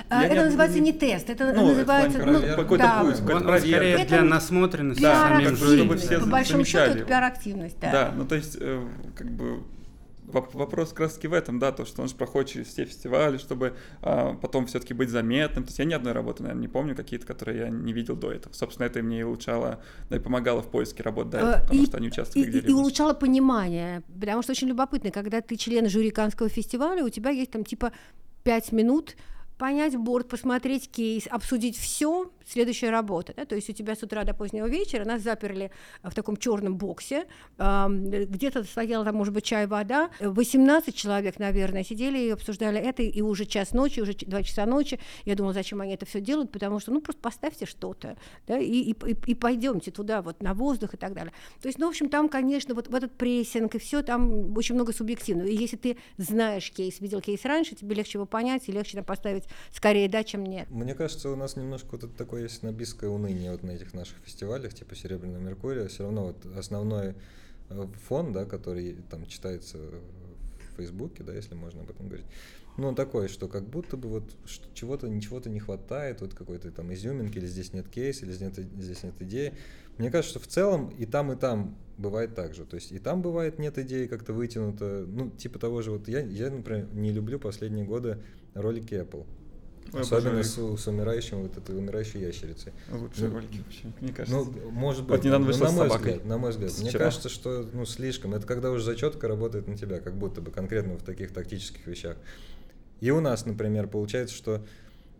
[0.08, 0.44] А, это не...
[0.44, 3.00] называется не тест, это ну, называется это ну, какой-то да.
[3.02, 7.92] путь, какой-то скорее это для насмотренности, да, чтобы все по большому счету это пиар-активность, да.
[7.92, 9.62] Да, ну то есть э, как бы
[10.32, 14.34] вопрос раз в этом, да, то, что он же проходит через все фестивали, чтобы а,
[14.34, 15.64] потом все-таки быть заметным.
[15.64, 18.32] То есть я ни одной работы, наверное, не помню, какие-то, которые я не видел до
[18.32, 18.52] этого.
[18.52, 21.86] Собственно, это мне и улучшало, да, и помогало в поиске работы, да, а, потому и,
[21.86, 26.10] что они участвовали и, и улучшало понимание, потому что очень любопытно, когда ты член жюри
[26.10, 27.92] Канского фестиваля, у тебя есть там типа
[28.42, 29.16] пять минут
[29.62, 33.32] понять борт, посмотреть кейс, обсудить все, следующая работа.
[33.36, 33.44] Да?
[33.44, 35.70] То есть у тебя с утра до позднего вечера нас заперли
[36.02, 37.26] в таком черном боксе,
[37.58, 43.22] где-то стояла там, может быть, чай, вода, 18 человек, наверное, сидели и обсуждали это, и
[43.22, 44.98] уже час ночи, уже 2 часа ночи.
[45.26, 48.16] Я думала, зачем они это все делают, потому что, ну, просто поставьте что-то,
[48.48, 48.96] да, и, и,
[49.26, 51.32] и пойдемте туда, вот, на воздух и так далее.
[51.60, 54.74] То есть, ну, в общем, там, конечно, вот в этот прессинг и все, там очень
[54.74, 55.46] много субъективного.
[55.46, 59.04] И если ты знаешь кейс, видел кейс раньше, тебе легче его понять и легче там
[59.04, 60.68] поставить скорее да, чем нет.
[60.70, 64.16] Мне кажется, у нас немножко вот это такое есть снобистское уныние вот на этих наших
[64.24, 65.88] фестивалях, типа Серебряного Меркурия.
[65.88, 67.14] Все равно вот основной
[67.68, 72.26] э, фон, да, который там читается в Фейсбуке, да, если можно об этом говорить,
[72.78, 74.24] ну, он такой, что как будто бы вот
[74.74, 78.66] чего-то, ничего-то не хватает, вот какой-то там изюминки, или здесь нет кейса, или здесь нет,
[78.78, 79.52] здесь нет идеи.
[79.98, 82.64] Мне кажется, что в целом и там, и там бывает так же.
[82.64, 85.04] То есть и там бывает нет идеи как-то вытянуто.
[85.06, 88.18] Ну, типа того же, вот я, я, например, не люблю последние годы
[88.54, 89.26] ролики Apple.
[89.92, 92.72] Особенно с, с умирающим, вот этой умирающей ящерицей.
[92.90, 94.36] Лучшие ну, ролики вообще, мне кажется.
[94.36, 95.10] Ну, может быть.
[95.10, 96.72] Вот недавно ну, на, мой взгляд, на мой взгляд.
[96.78, 98.34] Мне кажется, что ну, слишком.
[98.34, 102.16] Это когда уже зачетка работает на тебя, как будто бы конкретно в таких тактических вещах.
[103.00, 104.64] И у нас, например, получается, что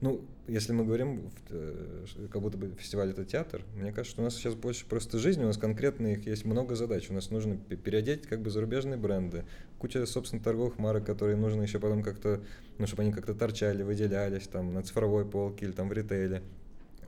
[0.03, 4.25] ну, если мы говорим, э, как будто бы фестиваль это театр, мне кажется, что у
[4.25, 7.09] нас сейчас больше просто жизнь, у нас конкретно их есть много задач.
[7.09, 9.45] У нас нужно переодеть как бы зарубежные бренды,
[9.79, 12.43] куча, собственно, торговых марок, которые нужно еще потом как-то,
[12.79, 16.43] ну, чтобы они как-то торчали, выделялись там на цифровой полке или там в ритейле.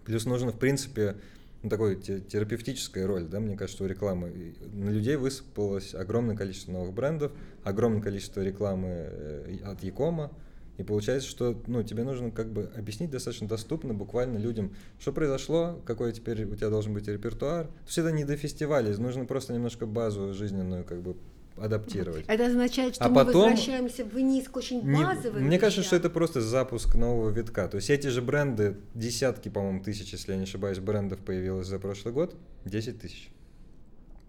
[0.04, 1.16] Плюс нужно, в принципе,
[1.64, 4.54] ну, такой терапевтическая роль, да, мне кажется, у рекламы.
[4.72, 7.33] На людей высыпалось огромное количество новых брендов,
[7.64, 10.30] огромное количество рекламы э, от Якома,
[10.76, 15.80] и получается, что ну, тебе нужно как бы объяснить достаточно доступно буквально людям, что произошло,
[15.84, 17.66] какой теперь у тебя должен быть репертуар.
[17.66, 21.16] То есть это не до фестиваля, нужно просто немножко базу жизненную как бы
[21.56, 22.24] адаптировать.
[22.26, 23.50] Это означает, что а мы потом...
[23.50, 27.68] возвращаемся вниз к очень Не- базовым Мне кажется, что это просто запуск нового витка.
[27.68, 31.78] То есть эти же бренды, десятки, по-моему, тысяч, если я не ошибаюсь, брендов появилось за
[31.78, 32.34] прошлый год,
[32.64, 33.30] 10 тысяч.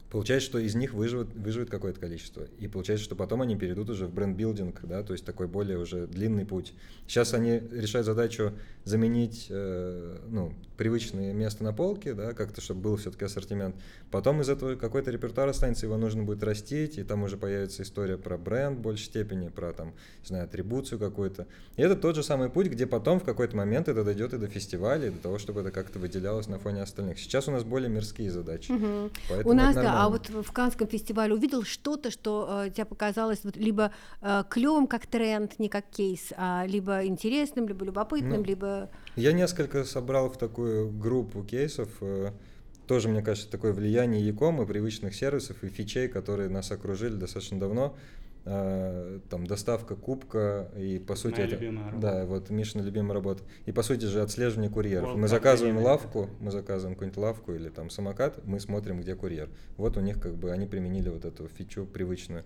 [0.10, 2.48] Получается, что из них выживет, выживет какое-то количество.
[2.60, 6.08] И получается, что потом они перейдут уже в бренд-билдинг, да, то есть такой более уже
[6.08, 6.74] длинный путь.
[7.08, 12.98] Сейчас они решают задачу заменить э, ну, привычное место на полке, да, как-то, чтобы был
[12.98, 13.76] все-таки ассортимент.
[14.12, 18.18] Потом из этого какой-то репертуар останется, его нужно будет растить, и там уже появится история
[18.18, 21.48] про бренд в большей степени, про там, не знаю, атрибуцию какую-то.
[21.76, 24.48] И это тот же самый путь, где потом в какой-то момент это дойдет и до
[24.48, 27.20] фестиваля, и до того, чтобы это как-то выделялось на фоне остальных.
[27.20, 28.74] Сейчас у нас более мирские задачи.
[29.30, 33.40] Поэтому У нас, да, а вот в Канском фестивале увидел что-то, что э, тебе показалось
[33.44, 38.44] вот либо э, клевым как тренд, не как кейс, а либо интересным, либо любопытным, Ну,
[38.44, 38.90] либо...
[39.16, 41.90] Я несколько собрал в такую группу кейсов.
[42.02, 42.32] э,
[42.88, 47.96] Тоже, мне кажется, такое влияние Якома, привычных сервисов и фичей, которые нас окружили достаточно давно.
[48.44, 51.98] Э, Там доставка кубка и по сути Моя это работа.
[51.98, 56.30] да вот Мишина любимая работа и по сути же отслеживание курьеров World мы заказываем лавку
[56.40, 60.36] мы заказываем какую-нибудь лавку или там самокат мы смотрим где курьер вот у них как
[60.36, 62.44] бы они применили вот эту фичу привычную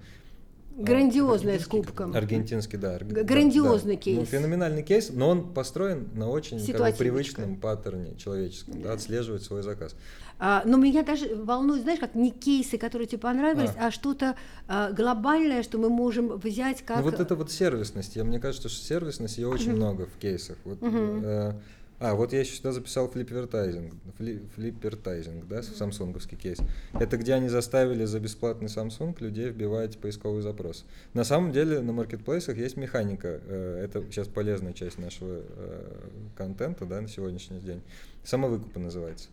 [0.77, 2.15] Грандиозная с кубком.
[2.15, 2.95] Аргентинский, да.
[2.95, 4.01] арг- да, грандиозный да.
[4.01, 4.17] кейс.
[4.17, 9.43] Ну, феноменальный кейс, но он построен на очень как бы, привычном паттерне человеческом, да, отслеживать
[9.43, 9.95] свой заказ.
[10.41, 13.91] А, но меня даже волнует, знаешь, как не кейсы, которые тебе понравились, а, А.
[13.91, 14.35] что-то
[14.69, 16.97] а, глобальное, что мы можем взять как...
[16.97, 18.15] Ну вот это вот сервисность.
[18.15, 20.57] Я, мне кажется, что сервисность ее очень много в кейсах.
[20.63, 21.53] Вот, э,
[21.99, 26.59] а, вот я еще сюда записал флиппертайзинг, фли- флиппертайзинг, да, самсунговский кейс.
[26.93, 30.85] Это где они заставили за бесплатный Samsung людей вбивать поисковый запрос.
[31.13, 36.85] На самом деле на маркетплейсах есть механика, э, это сейчас полезная часть нашего э, контента,
[36.85, 37.81] да, на сегодняшний день.
[38.23, 39.27] Самовыкупы называется.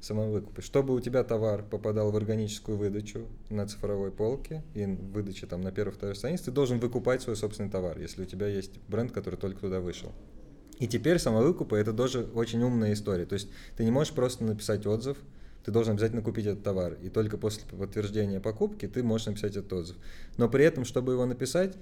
[0.00, 0.62] Самовыкупы.
[0.62, 5.60] Чтобы у тебя товар попадал в органическую выдачу на цифровой полке и в выдаче там
[5.60, 9.36] на первой-второй странице, ты должен выкупать свой собственный товар, если у тебя есть бренд, который
[9.36, 10.10] только туда вышел.
[10.80, 13.26] И теперь самовыкупы это тоже очень умная история.
[13.26, 15.18] То есть ты не можешь просто написать отзыв,
[15.64, 16.96] ты должен обязательно купить этот товар.
[17.02, 19.96] И только после подтверждения покупки ты можешь написать этот отзыв.
[20.38, 21.76] Но при этом, чтобы его написать,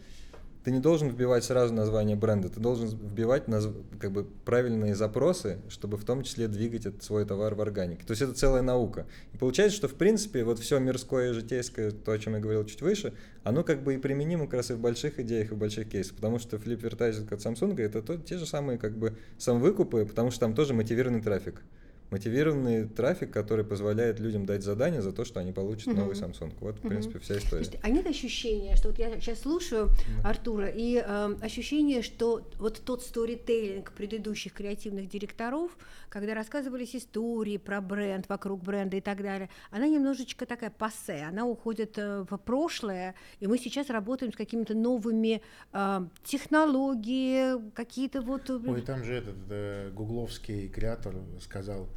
[0.64, 5.58] ты не должен вбивать сразу название бренда, ты должен вбивать назв- как бы правильные запросы,
[5.68, 8.04] чтобы в том числе двигать этот свой товар в органике.
[8.04, 9.06] То есть это целая наука.
[9.32, 12.64] И получается, что в принципе вот все мирское и житейское, то, о чем я говорил
[12.64, 15.58] чуть выше, оно как бы и применимо как раз и в больших идеях, и в
[15.58, 16.16] больших кейсах.
[16.16, 20.40] Потому что флипвертайзинг от Samsung это то- те же самые как бы самовыкупы, потому что
[20.40, 21.62] там тоже мотивированный трафик.
[22.10, 25.96] Мотивированный трафик, который позволяет людям дать задание за то, что они получат Мгм.
[25.98, 26.54] новый Samsung.
[26.60, 26.88] Вот, в Мгм.
[26.88, 27.64] принципе, вся история.
[27.64, 29.90] Слушайте, а нет ощущения, что вот я сейчас слушаю
[30.24, 35.76] Артура, и э, ощущение, что вот тот сторителлинг предыдущих креативных директоров,
[36.08, 41.44] когда рассказывались истории про бренд, вокруг бренда и так далее, она немножечко такая пассе, она
[41.46, 45.42] уходит э, в прошлое, и мы сейчас работаем с какими-то новыми
[45.74, 48.48] э, технологии, какие-то вот...
[48.48, 51.88] э, Ой, там же этот э, гугловский креатор сказал,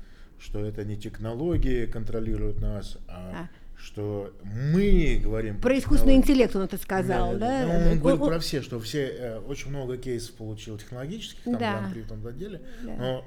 [0.41, 3.49] что это не технологии контролируют нас, а, А.
[3.77, 7.65] что мы говорим Про искусственный интеллект он это сказал, да?
[7.67, 11.43] Ну, он говорит О- о- про все, что все э, очень много кейсов получил технологических,
[11.43, 11.91] там Да.
[11.93, 12.95] в том деле, Да.
[12.95, 13.25] но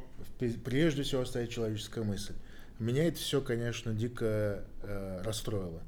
[0.64, 2.32] прежде всего стоит человеческая мысль.
[2.80, 5.80] Меня это все, конечно, дико э, расстроило.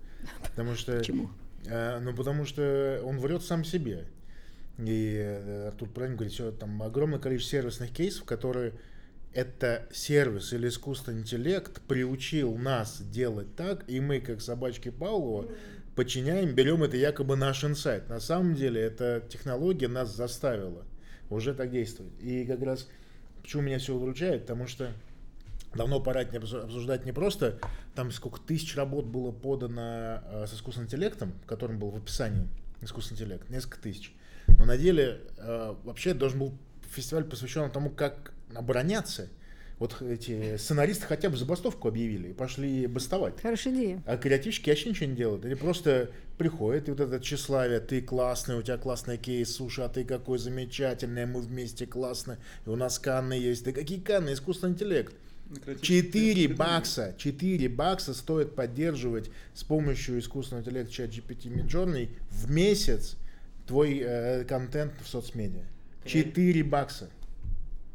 [0.43, 1.31] Потому что, Почему?
[1.67, 4.05] э, ну, потому что он врет сам себе.
[4.79, 8.73] И э, Артур правильно говорит, всё, там огромное количество сервисных кейсов, которые
[9.37, 15.47] это сервис или искусственный интеллект приучил нас делать так, и мы, как собачки Павлова,
[15.95, 18.09] подчиняем, берем это якобы наш инсайт.
[18.09, 20.87] На самом деле, эта технология нас заставила
[21.29, 22.15] уже так действовать.
[22.19, 22.89] И как раз
[23.43, 24.91] почему меня все удручает, потому что
[25.75, 27.59] давно пора не обсу- обсуждать не просто
[27.95, 32.49] там сколько тысяч работ было подано э, с искусственным интеллектом, которым был в описании
[32.81, 34.15] искусственный интеллект, несколько тысяч.
[34.57, 36.59] Но на деле э, вообще должен был
[36.91, 39.29] фестиваль посвящен тому, как обороняться.
[39.79, 43.35] Вот эти сценаристы хотя бы забастовку объявили и пошли бастовать.
[43.43, 44.03] Хорошая идея.
[44.07, 45.45] А креативщики вообще ничего не делают.
[45.45, 49.91] Они просто приходят, и вот это тщеславие, ты классный, у тебя классный кейс, слушай, а
[49.91, 53.65] ты какой замечательный, мы вместе классно, и у нас Канны есть.
[53.65, 54.33] Да какие Канны?
[54.33, 55.15] Искусственный интеллект.
[55.51, 61.53] На креатив- 4 креативный бакса, 4 бакса стоит поддерживать с помощью искусственного интеллекта чат GPT
[61.55, 63.17] Midjourney в месяц
[63.67, 65.63] твой э, контент в соцмедиа.
[66.07, 67.11] 4 бакса.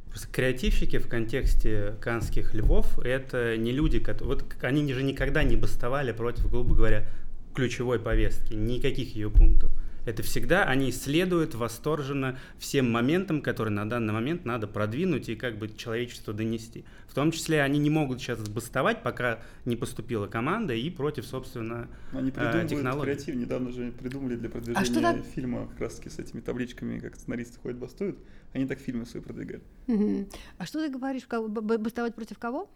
[0.09, 4.35] Просто креативщики в контексте канских львов это не люди, которые...
[4.35, 7.07] Вот они же никогда не бастовали против, грубо говоря,
[7.55, 9.71] ключевой повестки, никаких ее пунктов.
[10.05, 15.57] Это всегда они исследуют восторженно всем моментам, которые на данный момент надо продвинуть и как
[15.57, 16.85] бы человечеству донести.
[17.07, 21.87] В том числе они не могут сейчас бастовать, пока не поступила команда и против, собственно,
[22.13, 23.11] Они э, придумывают технологий.
[23.13, 23.35] креатив.
[23.35, 27.15] Недавно же придумали для продвижения что там- фильма как раз таки с этими табличками, как
[27.15, 28.17] сценаристы ходят, бастуют.
[28.53, 29.61] Они так фильмы свои продвигали.
[29.87, 30.27] Мгм.
[30.57, 32.69] А что ты говоришь, бастовать против кого?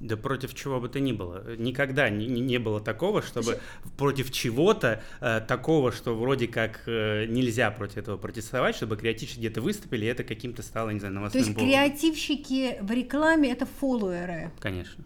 [0.00, 1.56] Да против чего бы то ни было.
[1.56, 3.60] Никогда не, не- было такого, чтобы
[3.98, 9.60] против чего-то э, такого, что вроде как э, нельзя против этого протестовать, чтобы креативщики где-то
[9.60, 11.68] выступили, и это каким-то стало, не знаю, То новостным есть поводом.
[11.70, 14.50] креативщики в рекламе это фолловеры.
[14.58, 15.04] Конечно.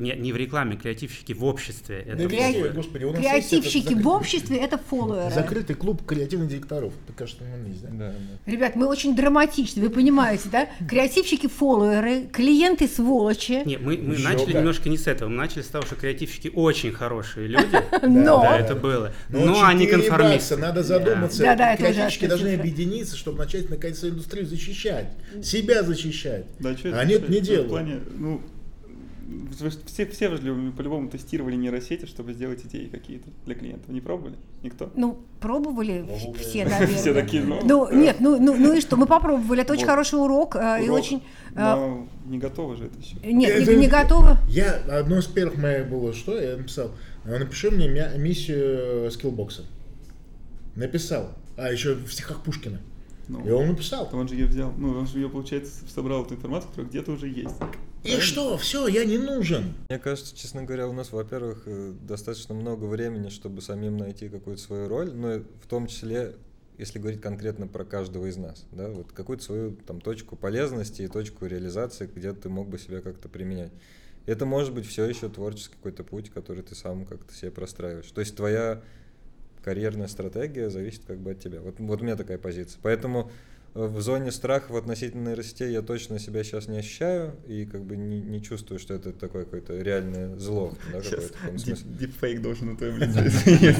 [0.00, 1.98] Не, не в рекламе, креативщики в обществе.
[2.06, 2.74] Это Да Креатив- везде, фолловеры.
[2.74, 5.30] господи, у нас Креативщики этот в обществе это фолловеры.
[5.34, 6.92] Закрытый клуб креативных директоров.
[7.06, 7.88] Ты, кажется, он есть, да?
[7.92, 8.12] Да,
[8.46, 8.50] да.
[8.50, 10.68] Ребят, мы очень драматичны, вы понимаете, да?
[10.88, 13.62] Креативщики фолловеры, клиенты сволочи.
[13.66, 14.54] Не, мы, мы Еще начали как.
[14.54, 15.28] немножко не с этого.
[15.28, 17.76] Мы начали с того, что креативщики очень хорошие люди.
[18.02, 19.12] Но Да, это было.
[19.28, 20.56] Но, они 4 конформисты.
[20.56, 21.42] надо задуматься.
[21.42, 25.08] Да, да, это Креативщики должны объединиться, чтобы начать наконец индустрию защищать.
[25.42, 26.46] Себя защищать.
[26.94, 27.88] Они это не делают.
[28.16, 28.40] ну,
[29.86, 33.88] все, все же по-любому тестировали нейросети, чтобы сделать идеи какие-то для клиентов.
[33.88, 34.36] Не пробовали?
[34.62, 34.90] Никто?
[34.96, 36.38] Ну, пробовали Пробовали.
[36.42, 36.96] все, наверное.
[36.96, 39.90] Все такие, ну, Ну, нет, ну, ну, ну и что, мы попробовали, это очень Вот.
[39.90, 41.18] хороший урок, э, и урок, очень...
[41.18, 41.22] э,
[41.56, 43.16] Но не готовы же это еще.
[43.24, 44.38] Нет, Это- не, не готово.
[44.48, 46.90] Я, одно из первых моих было, что я написал?
[47.24, 49.62] «А, Напиши мне миссию скиллбокса.
[50.76, 51.30] Написал.
[51.56, 52.78] А еще в стихах Пушкина.
[53.28, 54.08] Ну, И он написал.
[54.12, 57.28] Он же ее взял, ну, он же ее, получается, собрал эту информацию, которая где-то уже
[57.28, 57.54] есть.
[58.02, 58.56] И что?
[58.56, 59.74] Все, я не нужен.
[59.88, 64.62] Мне кажется, честно говоря, у нас, во-первых, э, достаточно много времени, чтобы самим найти какую-то
[64.62, 66.34] свою роль, но в том числе,
[66.78, 71.08] если говорить конкретно про каждого из нас, да, вот какую-то свою там точку полезности и
[71.08, 73.72] точку реализации, где ты мог бы себя как-то применять.
[74.26, 78.10] Это может быть все еще творческий какой-то путь, который ты сам как-то себе простраиваешь.
[78.10, 78.82] То есть твоя
[79.62, 81.60] карьерная стратегия зависит как бы от тебя.
[81.60, 82.78] Вот, вот у меня такая позиция.
[82.82, 83.30] Поэтому
[83.74, 88.20] в зоне страхов относительно нейросетей я точно себя сейчас не ощущаю и как бы не,
[88.20, 90.72] не чувствую, что это такое какое-то реальное зло.
[90.92, 93.22] Да, Сейчас дипфейк должен на твоем лице.
[93.60, 93.78] Нет,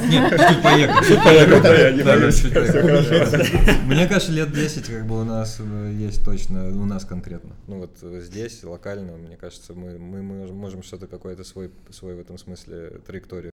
[1.07, 3.83] чуть хорошо.
[3.87, 7.57] Мне кажется, лет 10 как бы у нас э, есть точно, у нас конкретно.
[7.67, 12.39] Ну вот э, здесь, локально, мне кажется, мы, можем- что-то какое-то свой, свой в этом
[12.39, 13.50] смысле траекторию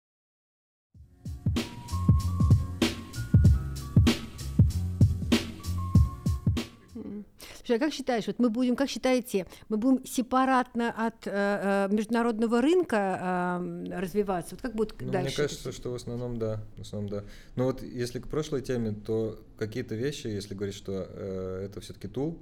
[7.67, 11.93] Слушай, а как считаешь, вот мы будем, как считаете, мы будем сепаратно от э, э,
[11.93, 14.55] международного рынка э, развиваться?
[14.55, 15.27] Вот как будет Ну, дальше?
[15.27, 17.23] Мне кажется, что в основном да, в основном да.
[17.57, 22.07] Но вот если к прошлой теме, то какие-то вещи, если говорить, что э, это все-таки
[22.07, 22.39] тул,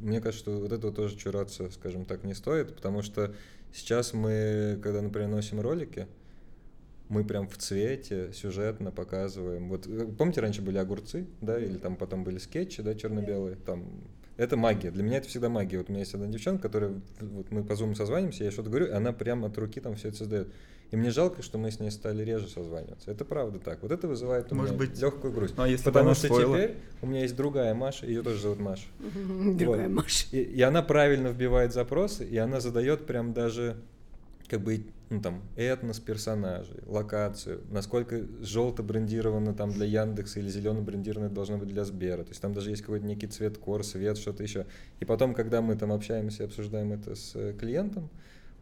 [0.00, 3.34] мне кажется, что вот этого тоже чураться, скажем так, не стоит, потому что
[3.72, 6.08] сейчас мы, когда, например, носим ролики,
[7.08, 9.70] мы прям в цвете сюжетно показываем.
[9.70, 13.86] Вот э, помните, раньше были огурцы, да, или там потом были скетчи, да, черно-белые, там
[14.38, 14.90] это магия.
[14.90, 15.78] Для меня это всегда магия.
[15.78, 18.86] Вот у меня есть одна девчонка, которая, вот мы по зуму созванимся, я что-то говорю,
[18.86, 20.48] и она прямо от руки там все это создает.
[20.90, 23.10] И мне жалко, что мы с ней стали реже созваниваться.
[23.10, 23.82] Это правда так.
[23.82, 24.98] Вот это вызывает у Может меня быть.
[24.98, 25.54] легкую грусть.
[25.58, 26.56] Ну, а если Потому что освоила?
[26.56, 28.86] теперь у меня есть другая Маша, ее тоже зовут Маша.
[29.58, 29.96] Другая Вот.
[30.04, 30.26] Маша.
[30.32, 33.76] И, и она правильно вбивает запросы, и она задает прям даже
[34.48, 40.82] как бы ну, там, этнос персонажей, локацию, насколько желто брендировано там для Яндекса или зелено
[40.82, 42.24] брендировано должно быть для Сбера.
[42.24, 44.66] То есть там даже есть какой-то некий цвет кор, свет, что-то еще.
[45.00, 48.10] И потом, когда мы там общаемся и обсуждаем это с э, клиентом,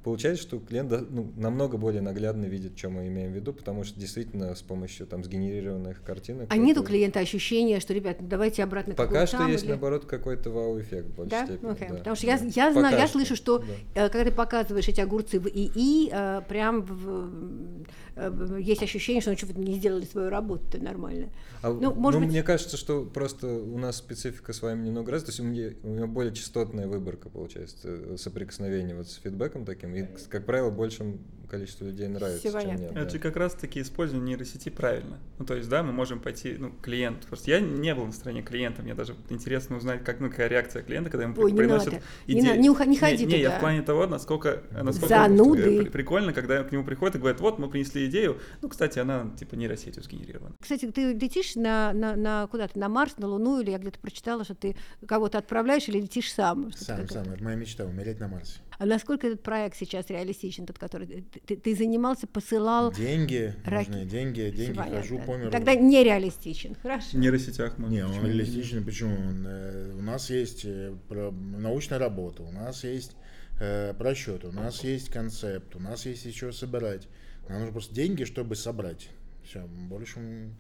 [0.06, 3.98] получается, что клиент ну, намного более наглядно видит, что мы имеем в виду, потому что
[3.98, 6.46] действительно с помощью там сгенерированных картинок.
[6.48, 9.70] А нет у клиента ощущения, что, ребят, ну давайте обратно Пока что там, есть, или-
[9.70, 11.44] наоборот, какой-то вау-эффект в большей Да?
[11.46, 11.70] степени.
[11.72, 11.88] Окей.
[11.88, 13.64] да, Потому что я, я знаю, Пока я что, слышу, что да.
[13.96, 17.82] э, когда ты показываешь эти огурцы в ИИ, э, прям в-
[18.14, 21.30] э, есть ощущение, что ну, что вы не сделали свою работу нормально.
[21.62, 25.10] А, Ну, ну, может быть- мне кажется, что просто у нас специфика с вами немного
[25.10, 29.64] раз, то есть у меня, у меня более частотная выборка получается соприкосновение вот с фидбэком
[29.64, 32.90] таким, и, как правило, большему количеству людей нравится, Всё чем нет.
[32.90, 33.08] Это да.
[33.08, 35.20] же как раз-таки использование нейросети правильно.
[35.38, 37.24] Ну, то есть, да, мы можем пойти, ну, клиент.
[37.26, 40.82] Просто я не был на стороне клиента, мне даже интересно узнать, как, ну, какая реакция
[40.82, 41.92] клиента, когда ему Ой, не приносят.
[42.26, 42.40] Не идеи.
[42.48, 43.58] надо, не ухо- не ходи не, я туда.
[43.58, 45.82] в плане того, насколько, насколько Зануды.
[45.84, 49.30] при- прикольно, когда к нему приходят и говорят, вот, мы принесли идею, ну, кстати, она,
[49.38, 50.56] типа, нейросетью сгенерирована.
[50.60, 54.42] Кстати, ты летишь на, на, на куда-то, на Марс, на Луну, или я где-то прочитала,
[54.42, 54.74] что ты
[55.06, 56.72] кого-то отправляешь или летишь сам?
[56.72, 58.58] Сам, сам, это моя мечта, умереть на Марсе.
[58.78, 62.92] А насколько этот проект сейчас реалистичен, тот, который ты, ты- ты занимался, посылал?
[62.92, 63.88] Деньги, Раки.
[63.88, 65.00] нужны деньги, деньги, понятно.
[65.00, 65.50] хожу по миру.
[65.50, 67.08] Тогда нереалистичен, хорошо.
[67.12, 67.88] В нейросетях мы...
[67.88, 69.16] Не, он почему реалистичный, почему?
[69.46, 73.16] Э, у нас есть э, научная работа, у нас есть
[73.60, 77.08] э, просчет, у нас есть концепт, у нас есть еще собирать.
[77.48, 79.08] Нам нужно просто деньги, чтобы собрать.
[79.44, 80.50] Все, больше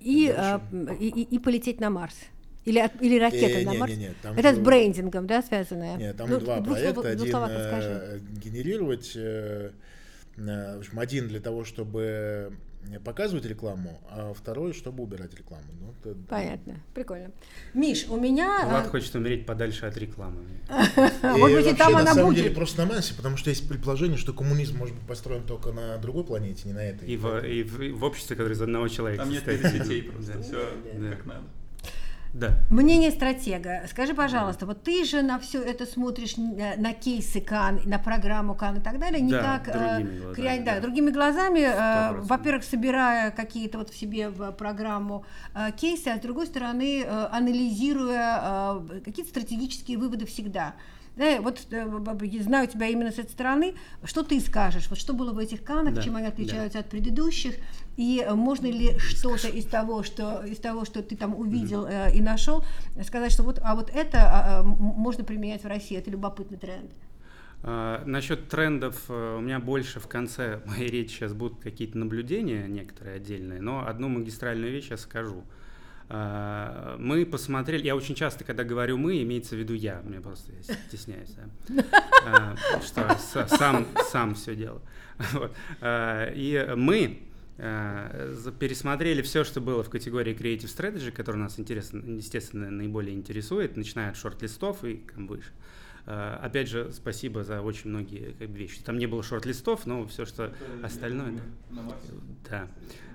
[0.00, 0.62] и, а,
[1.00, 2.14] и, и, и полететь на Марс.
[2.66, 3.92] Или, от, или ракета Э, на не, Марс.
[3.92, 5.96] не, не, там Это же- с брендингом, да, связанное?
[5.96, 7.00] Нет, там Ну, два проекта.
[7.00, 9.70] слов- в двух Один э, генерировать, э,
[10.36, 12.52] э, в общем, один для того, чтобы
[13.04, 15.64] показывать рекламу, а второй, чтобы убирать рекламу.
[15.80, 17.30] Ну, это- Понятно, прикольно.
[17.74, 18.60] Миш, у меня...
[18.64, 20.42] Влад а, хочет умереть подальше от рекламы.
[20.68, 22.42] а, может быть, и там на она самом будет.
[22.44, 25.98] деле просто на Марсе, потому что есть предположение, что коммунизм может быть построен только на
[25.98, 27.08] другой планете, не на этой.
[27.08, 30.42] И в, обществе, которое из одного человека Там нет сетей просто, Да.
[30.42, 31.10] все Да.
[31.10, 31.42] как надо.
[32.36, 32.52] Да.
[32.68, 33.84] Мнение стратега.
[33.88, 38.54] Скажи, пожалуйста, вот ты же на все это смотришь на, на кейсы Кан, на программу
[38.54, 40.80] Кан и так далее, не Да, как э, другими глазами, да, да.
[40.80, 42.20] другими глазами, э, 100%.
[42.20, 45.24] во-первых, собирая какие-то вот в себе в программу
[45.54, 48.40] э, кейсы, а с другой стороны, э, анализируя
[48.92, 50.74] э, какие-то стратегические выводы всегда.
[51.16, 53.74] Да, вот э, знаю тебя именно с этой стороны.
[54.04, 54.88] Что ты скажешь?
[54.90, 56.32] Вот что было в этих канах, Да, чем они да.
[56.32, 57.54] отличаются от предыдущих?
[57.96, 62.14] И э, можно ли что-то из того, что из того, что ты там увидел э,
[62.14, 62.62] и нашел,
[63.02, 65.96] сказать, что вот, а вот это а, а, можно применять в России?
[65.96, 66.90] Это любопытный тренд.
[67.62, 72.66] А, насчет трендов э, у меня больше в конце моей речи сейчас будут какие-то наблюдения
[72.68, 75.44] некоторые отдельные, но одну магистральную вещь я скажу.
[75.44, 75.65] А,
[76.08, 80.62] Мы посмотрели, я очень часто, когда говорю мы, имеется в виду я, мне просто я
[80.88, 81.34] стесняюсь,
[81.68, 81.84] да.
[82.26, 83.16] А, что
[83.48, 84.82] сам, сам все делаю.
[85.32, 85.52] Вот.
[85.80, 87.22] А, И мы
[87.58, 93.76] а, пересмотрели все, что было в категории Creative Strategy, которая нас, интересно, естественно, наиболее интересует,
[93.76, 95.50] начиная от шорт-листов и там выше.
[96.06, 98.78] Опять же, спасибо за очень многие как бы, вещи.
[98.84, 100.52] Там не было шорт-листов, но все, что
[100.82, 101.32] остальное...
[101.70, 101.82] да.
[102.48, 102.68] Да.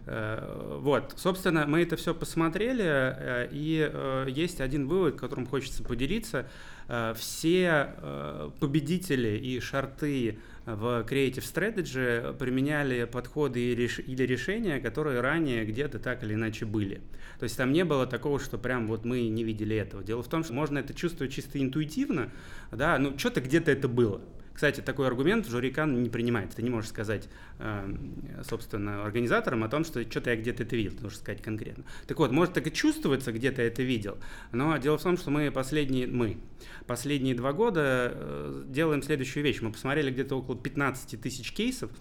[0.05, 5.83] Э, Вот, собственно, мы это все посмотрели, э, и э, есть один вывод, которым хочется
[5.83, 6.47] поделиться.
[6.87, 15.65] Э, Все э, победители и шарты в Creative Strategy применяли подходы или решения, которые ранее
[15.65, 17.01] где-то так или иначе были.
[17.39, 20.03] То есть там не было такого, что прям вот мы не видели этого.
[20.03, 22.31] Дело в том, что можно это чувствовать чисто интуитивно,
[22.71, 24.21] да, ну что-то где-то это было.
[24.53, 26.51] Кстати, такой аргумент жюри Кан не принимает.
[26.51, 27.27] Ты не можешь сказать,
[27.59, 27.95] э,
[28.47, 31.83] собственно, организаторам о том, что что-то я где-то это видел, ты можешь сказать конкретно.
[32.07, 34.17] Так вот, может так и чувствуется, где-то это видел,
[34.51, 36.37] но дело в том, что мы последние, мы,
[36.85, 39.61] последние два года э, делаем следующую вещь.
[39.61, 41.91] Мы посмотрели где-то около 15 тысяч кейсов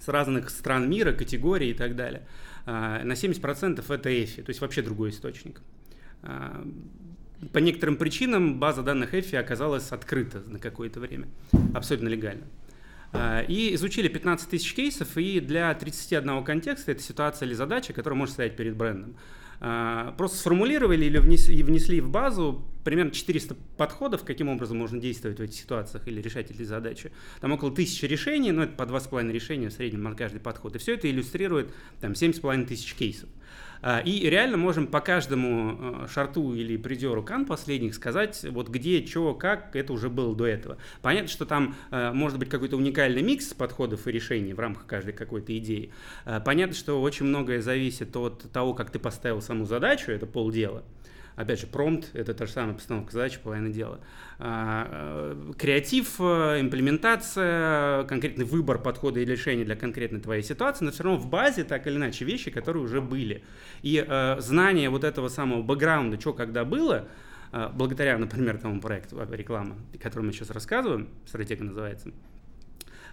[0.00, 2.26] с разных стран мира, категорий и так далее.
[2.66, 5.60] А, На 70% это EFI, то есть вообще другой источник.
[7.52, 11.28] По некоторым причинам база данных EFI оказалась открыта на какое-то время,
[11.74, 12.44] абсолютно легально.
[13.12, 18.18] А, И изучили 15 тысяч кейсов, и для 31 контекста это ситуация или задача, которая
[18.18, 19.16] может стоять перед брендом.
[19.60, 24.98] А, Просто сформулировали или внес- и внесли в базу примерно 400 подходов, каким образом можно
[24.98, 27.12] действовать в этих ситуациях или решать эти задачи.
[27.40, 30.74] Там около тысячи решений, ну это по 2,5 решения в среднем на каждый подход.
[30.76, 33.28] И все это иллюстрирует там 7,5 тысяч кейсов.
[33.82, 39.04] А, И реально можем по каждому э, шарту или придеру кан последних сказать, вот где,
[39.06, 40.78] что, как, это уже было до этого.
[41.02, 45.12] Понятно, что там э, может быть какой-то уникальный микс подходов и решений в рамках каждой
[45.12, 45.92] какой-то идеи.
[46.24, 50.84] Э, Понятно, что очень многое зависит от того, как ты поставил саму задачу, это полдела.
[51.36, 54.00] Опять же, промпт– это та же самая постановка задачи, половина дела.
[54.38, 60.92] А, э, Креатив, э, имплементация, конкретный выбор подхода и решения для конкретной твоей ситуации, но
[60.92, 63.44] все равно в базе так или иначе вещи, которые уже были.
[63.82, 67.06] И э, знание вот этого самого бэкграунда, что когда было,
[67.74, 72.10] благодаря, например, тому проекту реклама, о котором мы сейчас рассказываем, стратегия называется,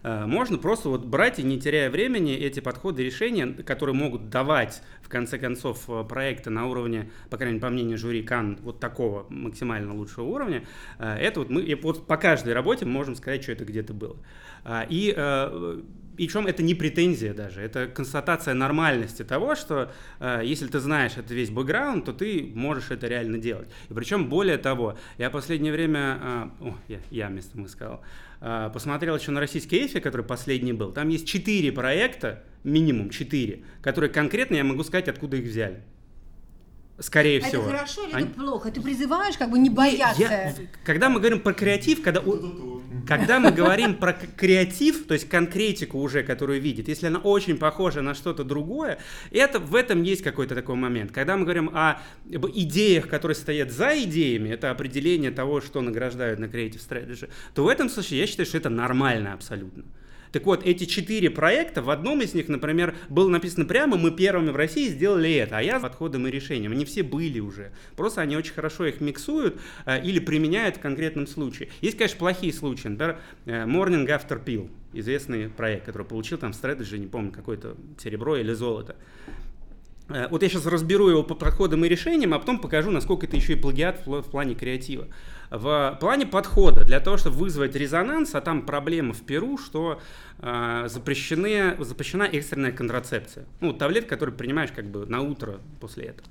[0.03, 4.81] можно просто вот брать и не теряя времени эти подходы и решения, которые могут давать
[5.01, 8.79] в конце концов э, проекты на уровне, по крайней мере, по мнению жюри Кан, вот
[8.79, 10.65] такого максимально лучшего уровня,
[10.99, 13.93] э, это вот мы и вот по каждой работе мы можем сказать, что это где-то
[13.93, 14.17] было.
[14.63, 15.81] А, И э,
[16.17, 21.33] причем это не претензия даже, это констатация нормальности того, что э, если ты знаешь это
[21.33, 23.67] весь бэкграунд, то ты можешь это реально делать.
[23.89, 26.19] И причем более того, я в последнее время,
[26.61, 28.01] э, о, я, я вместо мы сказал,
[28.41, 30.91] э, посмотрел еще на российский эфи, который последний был.
[30.91, 35.81] Там есть четыре проекта, минимум четыре, которые конкретно я могу сказать, откуда их взяли.
[36.99, 37.63] Скорее Это всего.
[37.63, 38.71] хорошо или Они- это плохо?
[38.71, 40.21] Ты призываешь как бы не бояться.
[40.21, 40.53] я-
[40.85, 42.72] когда мы говорим про креатив, когда, у-
[43.07, 48.01] когда мы говорим про креатив, то есть конкретику уже, которую видит, если она очень похожа
[48.01, 48.99] на что-то другое,
[49.31, 51.11] это, в этом есть какой-то такой момент.
[51.11, 56.45] Когда мы говорим о идеях, которые стоят за идеями, это определение того, что награждают на
[56.45, 59.83] Creative Strategy, то в этом случае я считаю, что это нормально абсолютно.
[60.33, 64.49] Так вот, эти четыре проекта, в одном из них, например, было написано прямо, мы первыми
[64.49, 66.71] в России сделали это, а я с подходом и решением.
[66.71, 67.71] Они все были уже.
[67.95, 71.69] Просто они очень хорошо их миксуют э, или применяют в конкретном случае.
[71.81, 72.87] Есть, конечно, плохие случаи.
[72.87, 77.77] Например, э, Morning After Pill, известный проект, который получил там в Strategy, не помню, какое-то
[78.01, 78.95] серебро или золото.
[80.09, 83.35] Э, вот я сейчас разберу его по подходам и решениям, а потом покажу, насколько это
[83.35, 85.07] еще и плагиат в плане креатива.
[85.49, 90.01] В плане подхода, для того, чтобы вызвать резонанс, а там проблема в Перу, что
[90.39, 93.45] э, запрещены, запрещена экстренная контрацепция.
[93.61, 96.27] Ну, таблетка, которую принимаешь как бы на утро после этого.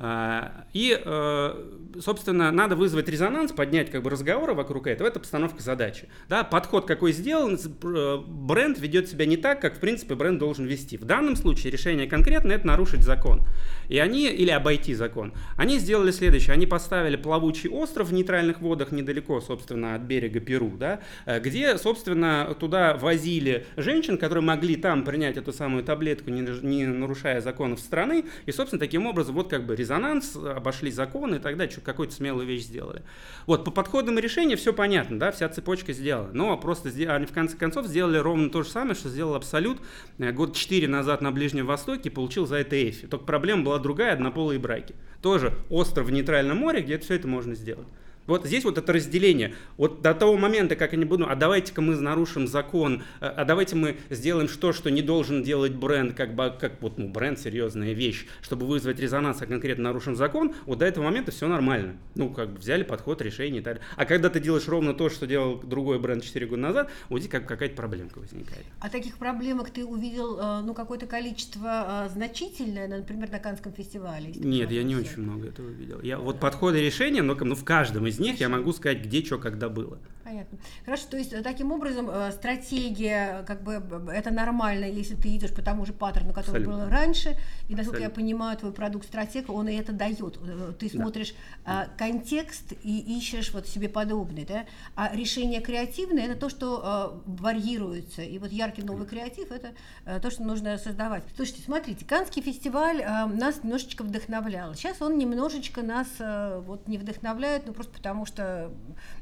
[0.00, 1.64] А, и, э,
[2.00, 5.08] собственно, надо вызвать резонанс, поднять как бы разговоры вокруг этого.
[5.08, 6.08] Это постановка задачи.
[6.28, 10.66] Да, подход какой сделан, э, бренд ведет себя не так, как, в принципе, бренд должен
[10.66, 10.96] вести.
[10.96, 13.42] В данном случае решение конкретно это нарушить закон.
[13.88, 15.32] И они, или обойти закон.
[15.56, 16.52] Они сделали следующее.
[16.54, 21.76] Они поставили плавучий остров в нейтральных водах недалеко, собственно, от берега Перу, да, э, где,
[21.76, 27.80] собственно, туда возили женщин, которые могли там принять эту самую таблетку, не, не нарушая законов
[27.80, 28.26] страны.
[28.46, 32.46] И, собственно, таким образом, вот как бы резонанс, обошли законы и тогда что, какую-то смелую
[32.46, 33.02] вещь сделали.
[33.46, 36.30] Вот, по подходам и решениям все понятно, да, вся цепочка сделана.
[36.32, 39.78] Но просто они в конце концов сделали ровно то же самое, что сделал Абсолют
[40.18, 43.06] э, год 4 назад на Ближнем Востоке, получил за это Эфи.
[43.06, 44.94] Только проблема была другая, однополые браки.
[45.22, 47.86] Тоже остров в нейтральном море, где все это можно сделать.
[48.28, 49.54] Вот здесь вот это разделение.
[49.78, 53.74] Вот до того момента, как они будут, а давайте-ка мы нарушим закон, а, а давайте
[53.74, 57.94] мы сделаем что, что не должен делать бренд, как, бы, как вот ну, бренд серьезная
[57.94, 61.96] вещь, чтобы вызвать резонанс, а конкретно нарушим закон, вот до этого момента все нормально.
[62.14, 63.88] Ну, как бы взяли подход, решение и так далее.
[63.96, 67.30] А когда ты делаешь ровно то, что делал другой бренд 4 года назад, вот здесь
[67.30, 68.66] как какая-то проблемка возникает.
[68.80, 74.32] А таких проблемок ты увидел, э, ну, какое-то количество э, значительное, например, на Канском фестивале?
[74.34, 76.02] Нет, я не очень много этого видел.
[76.02, 79.38] Я вот подходы решения, но ну, в каждом из них я могу сказать, где что,
[79.38, 79.98] когда было.
[80.28, 80.58] Понятно.
[80.84, 85.54] Хорошо, то есть э, таким образом э, стратегия, как бы это нормально, если ты идешь
[85.54, 86.84] по тому же паттерну, который Абсолютно.
[86.84, 87.30] был раньше,
[87.68, 88.02] и насколько Абсолютно.
[88.02, 90.38] я понимаю, твой продукт стратег, он и это дает.
[90.42, 91.88] Э, ты смотришь да.
[91.96, 94.66] контекст и ищешь вот себе подобный, да?
[94.96, 98.20] А решение креативное это то, что варьируется.
[98.20, 99.72] И вот яркий новый креатив это
[100.20, 101.22] то, что нужно создавать.
[101.36, 104.74] Слушайте, смотрите, Канский фестиваль нас немножечко вдохновлял.
[104.74, 108.70] Сейчас он немножечко нас вот не вдохновляет, ну просто потому что,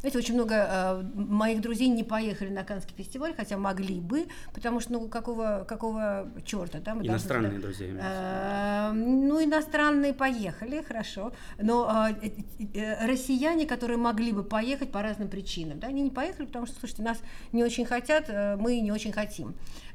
[0.01, 4.93] знаете, очень много моих друзей не поехали на Каннский фестиваль, хотя могли бы, потому что,
[4.95, 6.95] ну, какого, какого черта, да?
[6.95, 8.91] Мы иностранные должны, друзья.
[8.91, 12.31] Э, ну, иностранные поехали, хорошо, но э,
[12.75, 16.79] э, россияне, которые могли бы поехать по разным причинам, да, они не поехали, потому что,
[16.81, 17.19] слушайте, нас
[17.53, 18.29] не очень хотят,
[18.59, 19.55] мы не очень хотим.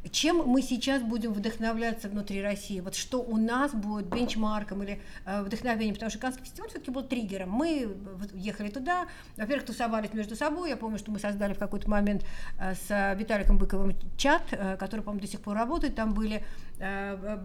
[0.09, 2.79] Чем мы сейчас будем вдохновляться внутри России?
[2.79, 5.93] Вот что у нас будет бенчмарком или э, вдохновением?
[5.93, 7.51] Потому что Каннский фестиваль все-таки был триггером.
[7.51, 7.95] Мы
[8.33, 9.05] ехали туда,
[9.37, 10.71] во-первых, тусовались между собой.
[10.71, 12.25] Я помню, что мы создали в какой-то момент
[12.59, 15.95] э, с Виталиком Быковым чат, э, который, по-моему, до сих пор работает.
[15.95, 16.43] Там были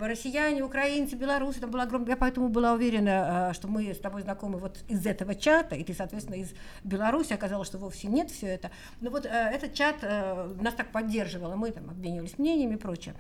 [0.01, 1.61] россияне, украинцы, белорусы.
[1.61, 2.11] Там было огромное...
[2.11, 5.85] Я поэтому была уверена, э, что мы с тобой знакомы вот из этого чата, и
[5.85, 7.33] ты, соответственно, из Беларуси.
[7.33, 8.71] Оказалось, что вовсе нет все это.
[9.01, 13.15] Но вот э, этот чат э, нас так поддерживал, мы там обменивались мнениями и прочее.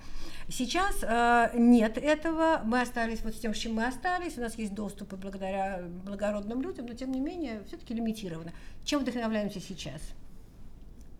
[0.48, 4.56] Сейчас э, нет этого, мы остались вот с тем, с чем мы остались, у нас
[4.56, 8.52] есть доступы благодаря благородным людям, но тем не менее все-таки лимитировано.
[8.84, 10.00] Чем вдохновляемся сейчас?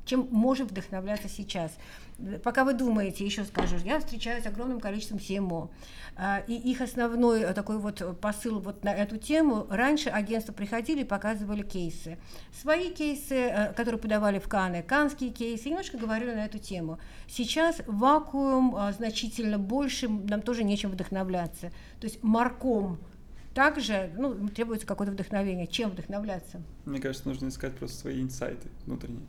[0.07, 1.73] Чем можем вдохновляться сейчас.
[2.43, 5.69] Пока вы думаете, еще скажу, я встречаюсь с огромным количеством CMO,
[6.17, 11.03] а, и их основной э, такой вот посыл вот на эту тему, раньше агентства приходили
[11.03, 12.17] и показывали кейсы.
[12.59, 16.99] Свои кейсы, э, которые подавали в Каны, канские кейсы, немножко говорили на эту тему.
[17.29, 21.71] Сейчас вакуум а, значительно больше, нам тоже нечем вдохновляться.
[22.01, 22.99] То есть марком
[23.53, 25.67] также ну, требуется какое-то вдохновение.
[25.67, 26.63] Чем вдохновляться?
[26.85, 29.27] Мне кажется, нужно искать просто свои инсайты внутренние.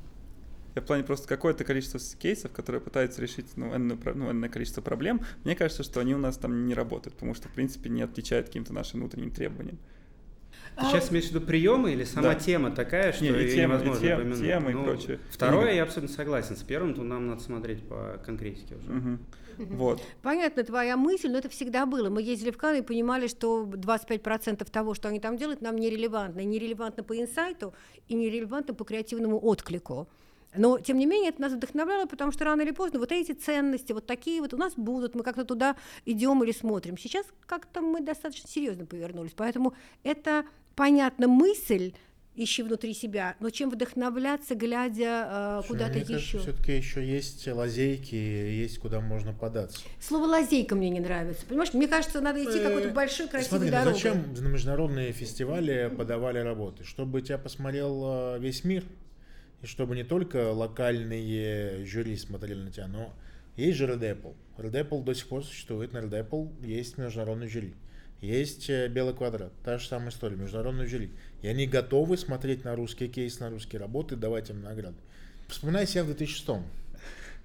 [0.77, 4.79] Я в плане просто какое-то количество кейсов, которые пытаются решить ну, энное, ну, энное количество
[4.79, 8.03] проблем, мне кажется, что они у нас там не работают, потому что, в принципе, не
[8.03, 9.79] отвечают каким-то нашим внутренним требованиям.
[10.75, 10.91] Ты а...
[10.91, 12.35] сейчас имеешь в виду приемы или сама да.
[12.35, 14.39] тема такая, что не, и тема, невозможно и тем, упомянуть?
[14.39, 15.19] Тема ну, и прочее.
[15.31, 16.55] Второе, я абсолютно согласен.
[16.55, 18.91] С первым, то нам надо смотреть по конкретике уже.
[18.91, 19.17] Угу.
[19.77, 20.03] Вот.
[20.21, 22.11] Понятно твоя мысль, но это всегда было.
[22.11, 26.41] Мы ездили в Канны и понимали, что 25% того, что они там делают, нам нерелевантно.
[26.41, 27.73] Нерелевантно по инсайту
[28.07, 30.07] и нерелевантно по креативному отклику.
[30.55, 33.93] Но, тем не менее, это нас вдохновляло, потому что рано или поздно вот эти ценности,
[33.93, 35.75] вот такие вот у нас будут, мы как-то туда
[36.05, 36.97] идем или смотрим.
[36.97, 39.73] Сейчас как-то мы достаточно серьезно повернулись, поэтому
[40.03, 40.45] это,
[40.75, 41.93] понятно, мысль,
[42.37, 46.39] ищи внутри себя, но чем вдохновляться, глядя э, куда-то еще.
[46.39, 49.81] Все-таки еще есть лазейки, есть куда можно податься.
[49.99, 51.45] Слово лазейка мне не нравится.
[51.45, 53.93] Понимаешь, мне кажется, надо идти какой-то э, большой красивой Смотри, ну дорогой.
[53.93, 56.83] Зачем на международные фестивали подавали работы?
[56.83, 58.83] Чтобы тебя посмотрел э, весь мир?
[59.61, 63.13] И чтобы не только локальные жюри смотрели на тебя, но
[63.55, 64.35] есть же Red Apple.
[64.57, 67.73] Red Apple до сих пор существует, на Red Apple есть международный жюри.
[68.21, 71.11] Есть э, Белый квадрат, та же самая история, международный жюри.
[71.41, 74.97] И они готовы смотреть на русские кейсы, на русские работы, давать им награды.
[75.47, 76.49] Вспоминай себя в 2006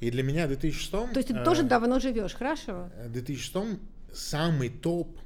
[0.01, 2.91] И для меня в 2006 То есть ты э, тоже давно живешь, хорошо?
[3.05, 3.79] В 2006
[4.13, 5.19] самый топ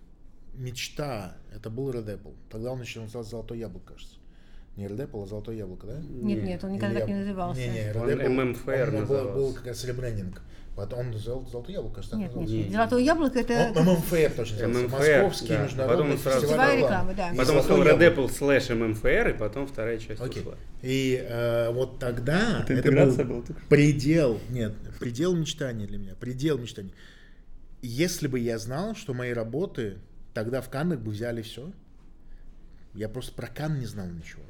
[0.54, 2.34] мечта, это был Red Apple.
[2.50, 4.16] Тогда он еще назывался Золотое яблоко, кажется.
[4.76, 5.98] Не Red Apple, а Золотое яблоко, да?
[6.08, 7.60] Нет, нет, он никогда Или так не назывался.
[7.60, 9.32] Не, не, MM Fair он был, назывался.
[9.32, 10.42] был как раз ребрендинг.
[10.76, 12.66] Потом он зол- Золотое яблоко, кажется, Нет, нет, назывался.
[12.68, 12.72] Не.
[12.74, 15.06] Золотое яблоко это Он Fair точно назывался.
[15.10, 15.62] Fair, Московский да.
[15.64, 17.14] международный Потом он сразу фестиваль Фестиваль рекламы.
[17.14, 17.30] да.
[17.30, 17.82] И Потом стал.
[17.82, 18.68] Apple slash
[19.02, 20.42] MMFR, и потом вторая часть Окей.
[20.42, 20.54] ушла.
[20.82, 23.54] И э, вот тогда Это это, был что.
[23.70, 26.92] предел, нет, предел мечтаний для меня, предел мечтаний.
[27.80, 29.96] Если бы я знал, что мои работы
[30.34, 31.70] тогда в Каннах бы взяли все,
[32.96, 34.42] я просто про Кан не знал ничего.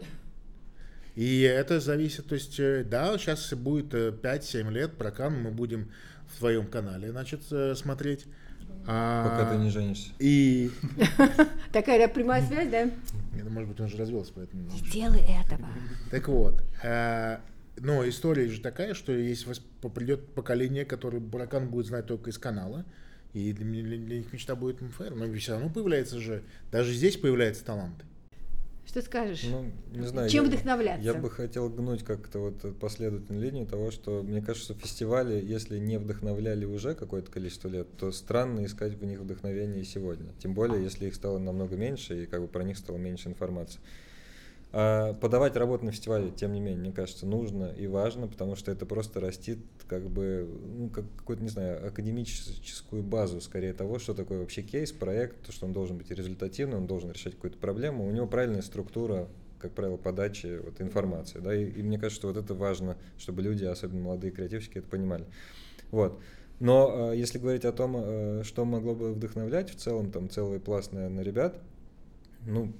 [1.14, 5.50] И это зависит, то есть, э, да, сейчас будет э, 5-7 лет, про Кан мы
[5.50, 5.90] будем
[6.28, 8.26] в твоем канале, значит, э, смотреть.
[8.86, 10.10] А, Пока ты не женишься.
[10.18, 10.70] И,
[11.72, 12.90] такая прямая связь, да?
[13.32, 14.68] ну, может быть, он уже развелся, поэтому...
[14.70, 15.66] Сделай этого.
[16.10, 17.38] Так вот, э,
[17.78, 19.12] но история же такая, что
[19.80, 22.84] по- придет поколение, которое Буракан будет знать только из канала,
[23.32, 27.16] и для, для- для них мечта будет МФР, но все равно появляется же, даже здесь
[27.16, 28.04] появляются таланты.
[28.86, 29.42] Что скажешь?
[29.42, 30.30] Ну, не знаю.
[30.30, 31.04] Чем я- вдохновляться?
[31.04, 35.78] Я бы хотел гнуть как-то вот последовательную линию того, что мне кажется, что фестивали, если
[35.78, 40.32] не вдохновляли уже какое-то количество лет, то странно искать в них вдохновение сегодня.
[40.38, 43.80] Тем более, если их стало намного меньше и как бы про них стало меньше информации.
[44.72, 48.72] А подавать работу на фестивале, тем не менее, мне кажется, нужно и важно, потому что
[48.72, 54.12] это просто растит как бы, ну, как какую-то, не знаю, академическую базу скорее того, что
[54.12, 58.06] такое вообще кейс, проект, то, что он должен быть результативным, он должен решать какую-то проблему,
[58.06, 59.28] у него правильная структура,
[59.60, 63.42] как правило, подачи вот, информации, да, и, и мне кажется, что вот это важно, чтобы
[63.42, 65.24] люди, особенно молодые креативщики, это понимали.
[65.90, 66.20] Вот.
[66.58, 70.58] Но э, если говорить о том, э, что могло бы вдохновлять в целом, там целый
[70.58, 71.58] пласт, наверное, ребят,
[72.46, 72.72] ну,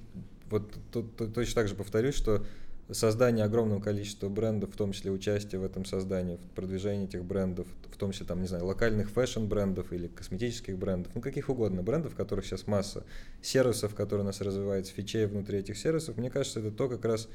[0.51, 2.44] вот тут, тут точно так же повторюсь, что
[2.90, 7.66] создание огромного количества брендов, в том числе участие в этом создании, в продвижении этих брендов,
[7.90, 12.14] в том числе, там, не знаю, локальных фэшн-брендов или косметических брендов, ну, каких угодно брендов,
[12.14, 13.05] которых сейчас масса,
[13.42, 17.28] сервисов, которые у нас развиваются, фичей внутри этих сервисов, мне кажется, это то как раз,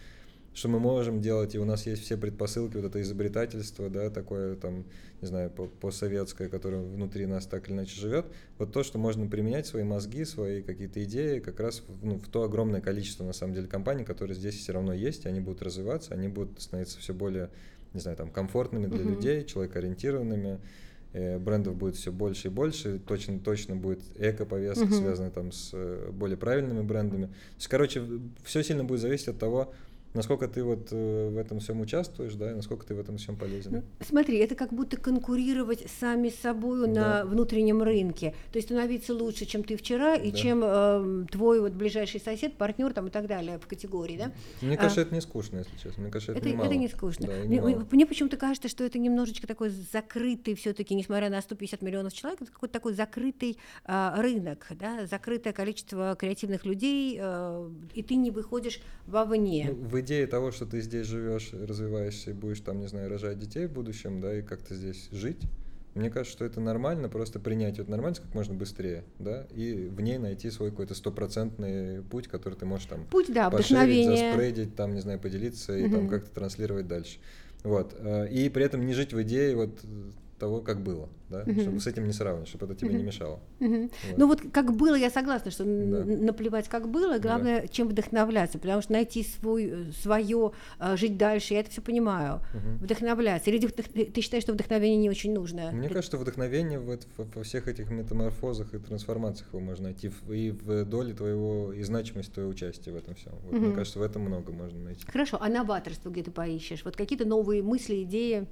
[0.54, 4.56] что мы можем делать, и у нас есть все предпосылки, вот это изобретательство, да, такое
[4.56, 4.86] там,
[5.22, 8.26] не знаю, по- постсоветское, которое внутри нас так или иначе живет,
[8.58, 12.44] вот то, что можно применять свои мозги, свои какие-то идеи как раз ну, в то
[12.44, 16.28] огромное количество, на самом деле, компаний, которые здесь все равно есть, они будут развиваться, они
[16.28, 17.50] будут становиться все более,
[17.94, 19.14] не знаю, там, комфортными для Мгм.
[19.14, 20.60] людей, человекоориентированными,
[21.14, 24.94] э, брендов будет все больше и больше, точно точно будет эко-повестка, Мгм.
[24.94, 27.26] связанная там с э, более правильными брендами.
[27.28, 28.04] То есть, короче,
[28.44, 29.74] все сильно будет зависеть от того,
[30.14, 33.36] насколько ты вот э, в этом всем участвуешь, да, и насколько ты в этом всем
[33.36, 33.72] полезен.
[33.74, 37.26] Ну, Смотри, это как будто конкурировать сами с собой на Да.
[37.26, 38.34] внутреннем рынке.
[38.52, 40.38] То есть становиться лучше, чем ты вчера, и Да.
[40.38, 44.32] чем э, твой вот ближайший сосед, партнер там и так далее в категории, да?
[44.62, 44.78] Мне А.
[44.78, 46.04] кажется, это не скучно, если честно.
[46.04, 46.68] Мне кажется, это, Это, не мало.
[46.68, 47.28] это не скучно.
[47.28, 47.88] Да, мне не мало.
[47.92, 52.52] мне почему-то кажется, что это немножечко такой закрытый все-таки, несмотря на 150 миллионов человек, это
[52.52, 58.82] какой-то такой закрытый а, рынок, да, закрытое количество креативных людей, а, и ты не выходишь
[59.08, 59.70] вовне.
[59.72, 63.40] Ну, в идее того, что ты здесь живешь, развиваешься и будешь там, не знаю, рожать
[63.40, 65.42] детей в будущем, да, и как-то здесь жить,
[65.94, 70.00] мне кажется, что это нормально, просто принять эту нормальность как можно быстрее, да, и в
[70.02, 73.70] ней найти свой какой-то стопроцентный путь, который ты можешь там Путь, да, пошерить,
[74.06, 74.18] вдохновение.
[74.18, 76.10] заспрейдить, там, не знаю, поделиться и там Мгм.
[76.10, 77.20] как-то транслировать дальше.
[77.64, 77.94] Вот.
[77.98, 79.80] э, И при этом не жить в идее вот
[80.42, 81.62] того, как было, да, Мгм.
[81.62, 83.06] чтобы с этим не сравнивать, чтобы это тебе не Мгм.
[83.06, 83.40] мешало.
[83.60, 83.82] Мгм.
[83.84, 84.18] Вот.
[84.18, 85.70] Ну вот как было, я согласна, что Да.
[86.04, 90.52] наплевать как было, главное, чем вдохновляться, потому что найти свой, свое,
[90.96, 92.78] жить дальше, я это все понимаю, Мгм.
[92.78, 93.50] вдохновляться.
[93.52, 95.72] Или вдох- ты ты считаешь, что вдохновение не очень нужно?
[95.72, 100.52] Мне кажется, вдохновение в эт- во, всех этих метаморфозах и трансформациях его можно найти и
[100.52, 103.34] в доле твоего и значимости твоего участия в этом всем.
[103.44, 103.76] Вот, Мне Мгм.
[103.76, 105.06] кажется, в этом много можно найти.
[105.06, 106.82] Хорошо, а новаторство где ты поищешь?
[106.84, 108.48] Вот какие-то новые мысли, идеи?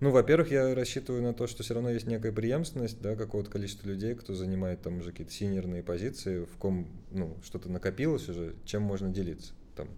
[0.00, 3.88] Ну, во-первых, я рассчитываю на то, что все равно есть некая преемственность, да, какого-то количества
[3.88, 8.82] людей, кто занимает там уже какие-то синерные позиции, в ком, ну, что-то накопилось уже, чем
[8.82, 9.54] можно делиться.
[9.74, 9.88] Там,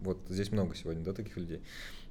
[0.00, 1.62] вот здесь много сегодня, да, таких людей.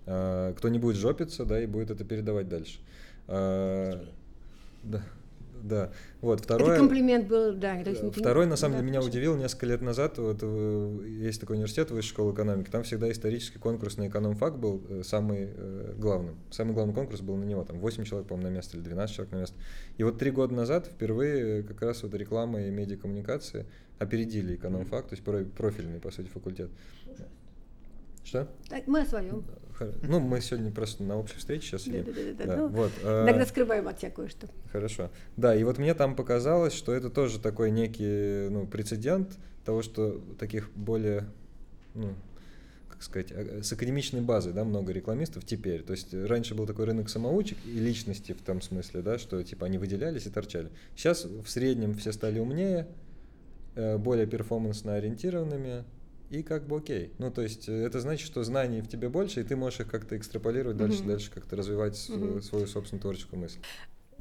[0.06, 2.80] А, кто не будет жопиться, да, и будет это передавать дальше.
[3.28, 4.08] А,
[4.84, 5.04] да,
[5.64, 5.92] да.
[6.20, 6.72] Вот, второе...
[6.72, 7.82] Это комплимент был, да.
[7.84, 9.18] то есть Второй, на самом да, деле, меня хорошо.
[9.18, 10.18] удивил несколько лет назад.
[10.18, 12.70] Вот э, есть такой университет, Высшая школа экономики.
[12.70, 16.36] Там всегда исторический конкурс на экономфак был э, самый э, главным.
[16.52, 17.64] Самый главный конкурс был на него.
[17.64, 19.56] Там 8 человек, по-моему, на место или 12 человек на место.
[19.98, 23.66] И вот три года назад впервые э, как раз вот реклама и медиакоммуникации
[24.00, 26.70] опередили экономфак, то есть про- профильный, по сути, факультет.
[28.24, 28.48] Что?
[28.88, 29.44] Мы о своем.
[30.04, 33.98] Ну, мы сегодня просто на общей встрече сейчас Да, ну, вот, э, Иногда скрываем от
[33.98, 34.48] тебя кое-что.
[34.72, 35.10] Хорошо.
[35.36, 40.22] Да, и вот мне там показалось, что это тоже такой некий ну, прецедент того, что
[40.40, 41.26] таких более,
[41.96, 42.14] ну,
[42.90, 45.84] как сказать, а, с академичной базой, да, много рекламистов теперь.
[45.84, 49.66] То есть раньше был такой рынок самоучек и личности в том смысле, да, что типа
[49.66, 50.70] они выделялись и торчали.
[50.96, 52.88] Сейчас в среднем все стали умнее,
[53.76, 55.84] э, более перформансно ориентированными,
[56.34, 57.14] и как бы окей.
[57.20, 59.88] Ну, то есть э, это значит, что знаний в тебе больше, и ты можешь их
[59.88, 61.08] как-то экстраполировать дальше, mm-hmm.
[61.08, 62.42] дальше как-то развивать mm-hmm.
[62.42, 63.60] свою собственную творческую мысль.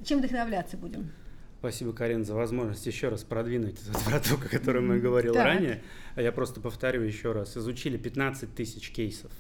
[0.05, 1.11] Чем вдохновляться будем?
[1.63, 5.45] Спасибо, Карин, за возможность еще раз продвинуть эту врату, о которой мы говорил так.
[5.45, 5.81] ранее.
[6.17, 7.57] Я просто повторю еще раз.
[7.57, 9.31] Изучили 15 тысяч кейсов,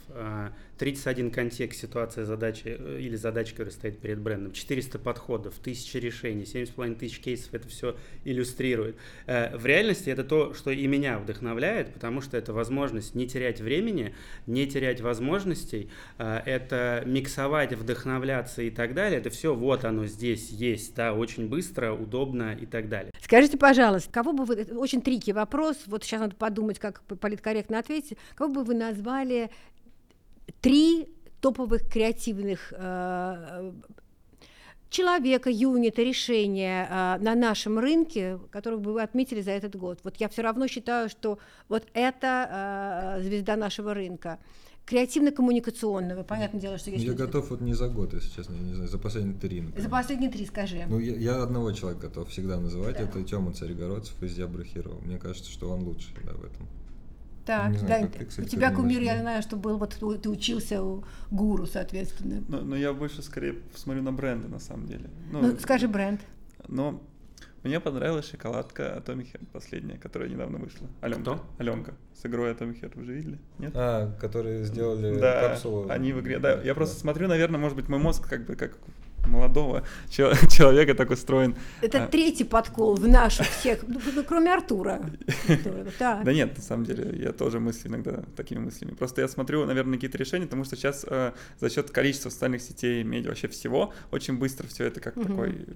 [0.78, 5.98] 31 а, контекст, ситуация, задачи э, или задача, которая стоит перед брендом, 400 подходов, 1000
[5.98, 8.96] решений, 7,5 тысяч кейсов, это все иллюстрирует.
[9.26, 13.60] Э, в реальности это то, что и меня вдохновляет, потому что это возможность не терять
[13.60, 14.14] времени,
[14.46, 19.18] не терять возможностей, э, это миксовать, вдохновляться и так далее.
[19.18, 23.12] Это все вот оно здесь есть, да, очень быстро, удобно и так далее.
[23.20, 28.18] Скажите, пожалуйста, кого бы вы, очень трики вопрос, вот сейчас надо подумать, как политкорректно ответить,
[28.34, 29.50] кого бы вы назвали
[30.60, 31.08] три
[31.40, 33.72] топовых креативных э,
[34.90, 39.98] человека, юнита, решения э, на нашем рынке, которых бы вы отметили за этот год.
[40.04, 41.38] Вот я все равно считаю, что
[41.68, 44.38] вот это э, звезда нашего рынка
[44.86, 46.24] креативно-коммуникационного.
[46.24, 47.04] Понятное дело, что есть...
[47.04, 49.60] Я готов вот не за год, если честно, я не знаю, за последние три.
[49.60, 49.82] Например.
[49.82, 50.84] За последние три, скажи.
[50.88, 53.04] Ну, я, я одного человека готов всегда называть, да.
[53.04, 54.94] это Тёма Царегородцев из Ябра Хиро.
[55.04, 56.68] Мне кажется, что он лучше да, в этом.
[57.44, 60.82] Так, знаю, да, ты, кстати, у тебя кумир, я знаю, что был, вот ты учился
[60.82, 62.42] у гуру, соответственно.
[62.48, 65.10] Но, но я больше скорее смотрю на бренды, на самом деле.
[65.32, 66.20] Ну, ну скажи бренд.
[66.68, 67.02] Но
[67.62, 70.88] мне понравилась шоколадка Atomic последняя, которая недавно вышла.
[71.00, 71.22] Аленка.
[71.22, 71.46] Кто?
[71.58, 71.94] Аленка.
[72.14, 73.38] С игрой Atomic Head вы же видели?
[73.58, 73.72] Нет?
[73.74, 75.88] А, которые сделали да, капсулу.
[75.88, 76.38] они в игре.
[76.38, 78.78] Да, я просто смотрю, наверное, может быть, мой мозг как бы как
[79.26, 81.54] молодого человека так устроен.
[81.80, 82.06] Это а...
[82.06, 85.00] третий подкол в наших всех, ну, ну, кроме Артура.
[85.98, 88.92] Да нет, на самом деле, я тоже мыслю иногда такими мыслями.
[88.92, 93.02] Просто я смотрю, наверное, какие-то решения, потому что сейчас э, за счет количества социальных сетей,
[93.02, 95.66] медиа, вообще всего, очень быстро все это как такой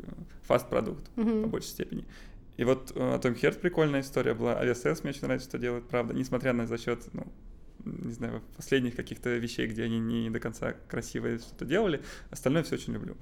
[0.42, 2.04] фаст-продукт по большей степени.
[2.56, 6.14] И вот э, Том Херт прикольная история была, Aviasales мне очень нравится, что делают, правда,
[6.14, 7.26] несмотря на за счет, ну,
[7.86, 12.74] не знаю, последних каких-то вещей, где они не до конца красиво что-то делали, остальное все
[12.74, 13.16] очень люблю.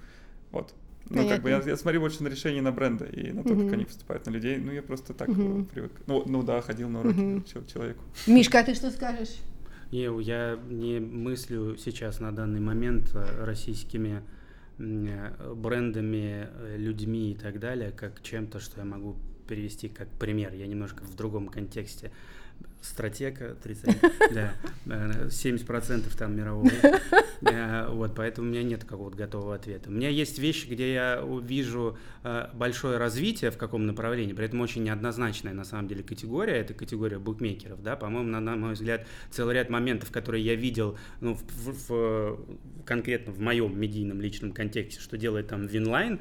[0.51, 0.75] Вот.
[1.11, 1.35] Ну, Понятно.
[1.35, 3.65] как бы я, я смотрю больше на решения на бренды и на то, uh-huh.
[3.65, 4.57] как они поступают на людей.
[4.57, 5.67] Ну, я просто так uh-huh.
[5.67, 5.93] привык.
[6.07, 7.71] Ну, ну да, ходил на уроки uh-huh.
[7.71, 8.03] человеку.
[8.27, 9.37] Мишка, а ты что скажешь?
[9.93, 14.23] Не, я не мыслю сейчас на данный момент э, российскими
[14.79, 20.55] э, брендами, э, людьми и так далее, как чем-то, что я могу перевести как пример.
[20.55, 22.11] Я немножко в другом контексте
[22.85, 23.97] стратега 30,
[24.35, 24.55] да,
[24.87, 26.70] 70% э, там мирового.
[27.41, 29.91] Э, вот, поэтому у меня нет какого-то готового ответа.
[29.91, 34.62] У меня есть вещи, где я вижу э, большое развитие в каком направлении, при этом
[34.62, 39.07] очень неоднозначная на самом деле категория, это категория букмекеров, да, по-моему, на, на мой взгляд,
[39.30, 42.39] целый ряд моментов, которые я видел, ну, в, в,
[42.87, 46.20] конкретно в моем медийном личном контексте, что делает там Winline,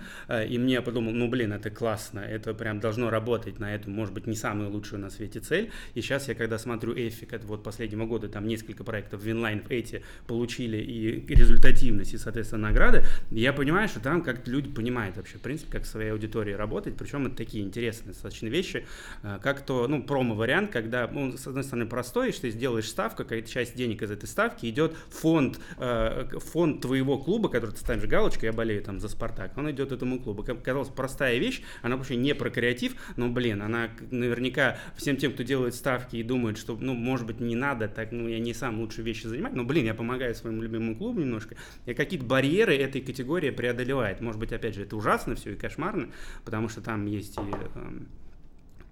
[0.50, 4.28] и мне подумал, ну, блин, это классно, это прям должно работать на этом, может быть,
[4.28, 7.64] не самую лучшую на свете цель, и сейчас я, когда когда смотрю Effie, это вот
[7.64, 13.88] последнего года, там несколько проектов Winline эти получили и результативность, и, соответственно, награды, я понимаю,
[13.88, 17.38] что там как люди понимают вообще, в принципе, как в своей аудитории работать, причем это
[17.38, 18.86] такие интересные достаточно вещи,
[19.24, 23.24] э, как то, ну, промо-вариант, когда, ну, с одной стороны, простой, что ты сделаешь ставку,
[23.24, 28.04] какая-то часть денег из этой ставки идет фонд, э, фонд твоего клуба, который ты ставишь
[28.04, 30.44] галочкой, я болею там за Спартак, он идет этому клубу.
[30.44, 35.42] Казалось, простая вещь, она вообще не про креатив, но, блин, она наверняка всем тем, кто
[35.42, 38.54] делает ставки и думает, думают, что, ну, может быть, не надо так, ну, я не
[38.54, 42.76] сам лучшие вещи занимать, но, блин, я помогаю своему любимому клубу немножко, и какие-то барьеры
[42.76, 44.20] этой категории преодолевает.
[44.20, 46.10] Может быть, опять же, это ужасно все и кошмарно,
[46.44, 48.10] потому что там есть и эм,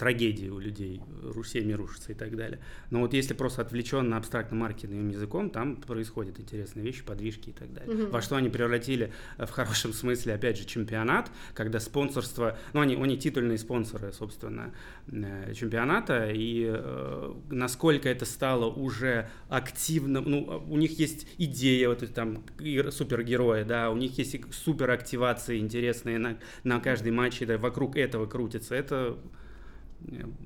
[0.01, 0.99] трагедии у людей,
[1.45, 2.59] семьи рушатся и так далее.
[2.89, 7.71] Но вот если просто отвлеченно абстрактно маркетинговым языком, там происходят интересные вещи, подвижки и так
[7.71, 7.95] далее.
[7.95, 8.09] Mm-hmm.
[8.09, 12.95] Во что они превратили э, в хорошем смысле, опять же, чемпионат, когда спонсорство, ну они,
[12.95, 14.73] они титульные спонсоры, собственно,
[15.11, 22.11] э, чемпионата, и э, насколько это стало уже активно, ну, у них есть идея, вот
[22.15, 22.43] там
[22.89, 28.25] супергерои, да, у них есть суперактивации интересные на, на каждый матч, и да, вокруг этого
[28.25, 29.19] крутится, это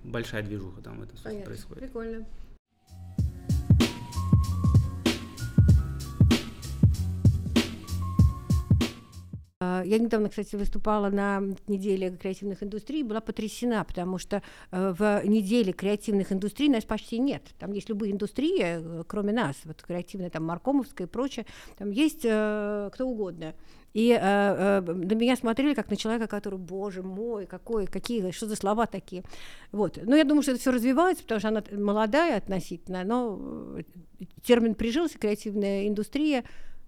[0.03, 1.84] большая движуха там в этом смысле происходит.
[1.84, 2.26] Прикольно.
[9.86, 14.41] Я недавно, кстати, выступала на неделе креативных индустрий, была потрясена, потому что
[14.72, 17.43] э, в неделе креативных индустрий нас почти нет.
[17.59, 21.45] Там есть любые индустрии, э, кроме нас, вот креативная, там, Маркомовская и прочее,
[21.78, 23.53] там есть э, кто угодно.
[23.95, 28.45] И э, э, на меня смотрели как на человека, который, боже мой, какой, какие, что
[28.45, 29.24] за слова такие.
[29.72, 29.97] Вот.
[30.03, 33.80] Но я думаю, что это все развивается, потому что она молодая относительно, но
[34.43, 36.43] термин прижился, креативная индустрия,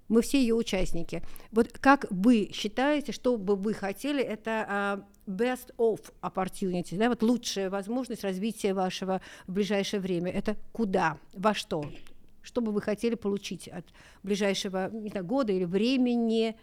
[0.09, 1.21] мы все ее участники.
[1.51, 4.51] Вот как вы считаете, что бы вы хотели, это
[4.97, 11.17] uh, best of opportunity, да, вот лучшая возможность развития вашего в ближайшее время, это куда,
[11.33, 11.85] во что?
[12.41, 13.85] Что бы вы хотели получить от
[14.23, 16.55] ближайшего не знаю, года или времени,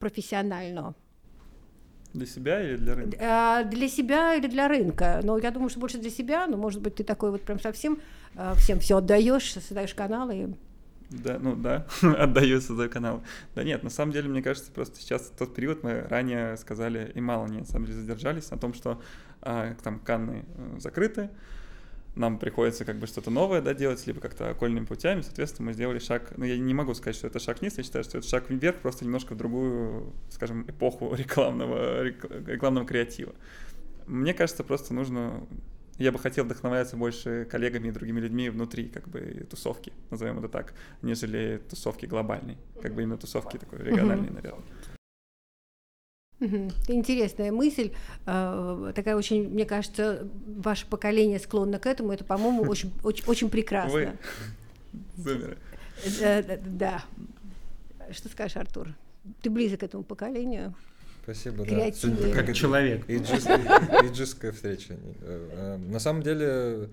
[0.00, 0.96] профессионального?
[2.12, 3.18] Для себя или для рынка?
[3.20, 5.20] А, для себя или для рынка.
[5.22, 7.98] Но я думаю, что больше для себя, но может быть ты такой вот прям совсем
[8.34, 10.34] а, всем все отдаешь, создаешь каналы.
[10.36, 10.48] И...
[11.10, 13.22] Да, ну да, отдаю создаю канал.
[13.54, 17.20] Да нет, на самом деле, мне кажется, просто сейчас тот период мы ранее сказали, и
[17.20, 19.02] мало не, на самом деле, задержались на том, что
[19.42, 21.30] а, там Канны э, закрыты,
[22.14, 25.98] нам приходится как бы что-то новое да, делать, либо как-то окольными путями, соответственно, мы сделали
[25.98, 28.48] шаг, ну, я не могу сказать, что это шаг вниз, я считаю, что это шаг
[28.48, 33.32] вверх, просто немножко в другую, скажем, эпоху рекламного, рекламного креатива.
[34.06, 35.46] Мне кажется, просто нужно
[36.00, 40.48] я бы хотел вдохновляться больше коллегами и другими людьми внутри как бы тусовки, назовем это
[40.48, 40.72] так,
[41.02, 44.64] нежели тусовки глобальной, как бы именно тусовки такой региональной, наверное.
[46.88, 47.92] Интересная мысль,
[48.24, 52.12] а, такая очень, мне кажется, ваше поколение склонно к этому.
[52.12, 53.92] Это, по-моему, очень, очень, очень прекрасно.
[53.92, 54.18] Вы
[55.18, 55.58] зумеры.
[56.22, 57.04] Э, да.
[58.10, 58.88] Что скажешь, Артур?
[59.42, 60.74] Ты близок к этому поколению?
[61.32, 62.32] Спасибо, да.
[62.34, 63.08] Как человек.
[63.08, 64.96] Иджистская встреча.
[65.22, 66.88] Э, э, на самом деле,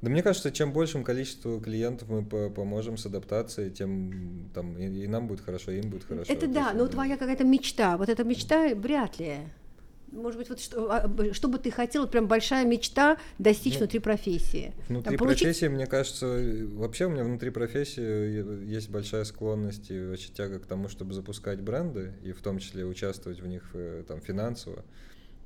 [0.00, 5.06] да мне кажется, чем большим количеству клиентов мы поможем с адаптацией, тем там и, и
[5.06, 6.32] нам будет хорошо, и им будет хорошо.
[6.32, 9.38] Это да, но твоя какая-то мечта, вот эта мечта вряд ли.
[10.14, 13.98] Может быть, вот что, а, что бы ты хотел, прям большая мечта достичь ну, внутри
[13.98, 14.72] профессии.
[14.88, 16.26] Внутри Там, профессии, мне кажется,
[16.74, 21.60] вообще у меня внутри профессии есть большая склонность и вообще тяга к тому, чтобы запускать
[21.60, 24.84] бренды, и в том числе участвовать в них э, там финансово.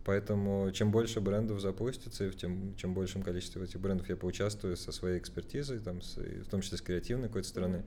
[0.05, 4.93] Поэтому чем больше брендов запустится, и тем, чем большим количеством этих брендов я поучаствую со
[4.93, 7.85] своей экспертизой, там, с, в том числе с креативной какой-то стороны,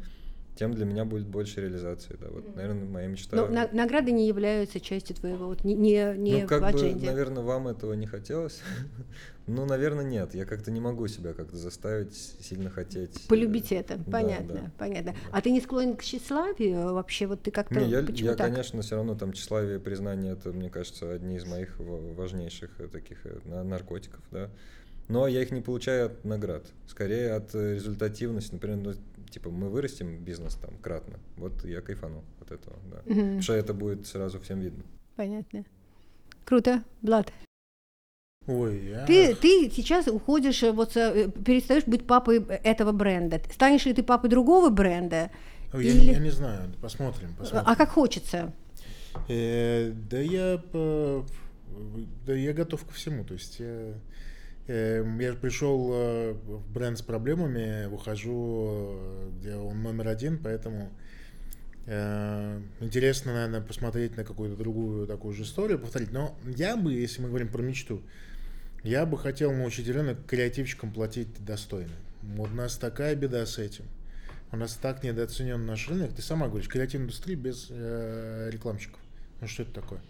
[0.56, 2.18] тем для меня будет больше реализации.
[2.20, 2.28] Да.
[2.30, 3.36] Вот, наверное, моя мечта.
[3.36, 7.00] Но на, награды не являются частью твоего, вот, не, не, не ну, как в адженде.
[7.00, 8.62] бы, наверное, вам этого не хотелось.
[9.48, 10.36] ну, наверное, нет.
[10.36, 13.16] Я как-то не могу себя как-то заставить сильно хотеть.
[13.16, 14.72] Э, Полюбить это, понятно, да, да.
[14.78, 15.16] понятно.
[15.32, 17.28] А ты не склонен к тщеславию вообще?
[17.28, 18.48] Вот ты как-то не, я, я так?
[18.48, 22.88] конечно, все равно там тщеславие и признание, это, мне кажется, одни из моих важнейших э,
[22.88, 24.50] таких э, наркотиков, да.
[25.08, 28.54] Но я их не получаю от наград, скорее от результативности.
[28.54, 28.94] Например, ну,
[29.32, 31.20] типа мы вырастим бизнес там кратно.
[31.38, 32.98] Вот я кайфану от этого, да.
[33.06, 33.16] Угу.
[33.16, 34.84] Потому что это будет сразу всем видно.
[35.16, 35.66] Понятно.
[36.46, 37.32] Круто, Влад.
[38.48, 39.06] Ой, я...
[39.06, 43.40] ты, ты сейчас уходишь, э, вот э, перестаешь быть папой этого бренда.
[43.52, 45.30] Станешь ли ты папой другого бренда?
[45.74, 46.06] Ой, или...
[46.08, 47.72] я, я не знаю, посмотрим, посмотрим.
[47.72, 48.52] А как хочется?
[49.28, 50.62] Э, да я,
[52.26, 53.94] да я готов ко всему, то есть я
[54.72, 60.92] я пришел э, в бренд с проблемами, выхожу, э, где он номер один, поэтому
[61.88, 66.12] э, интересно, наверное, посмотреть на какую-то другую такую же историю, повторить.
[66.12, 68.02] Но я бы, если мы говорим про мечту,
[68.84, 71.92] я бы хотел научить рынок креативщикам платить достойно.
[72.22, 73.86] Вот у нас такая беда с этим.
[74.52, 76.14] У нас так недооценен наш рынок.
[76.14, 79.00] Ты сама говоришь, креативная индустрия без э, рекламщиков.
[79.40, 80.02] Ну что это такое?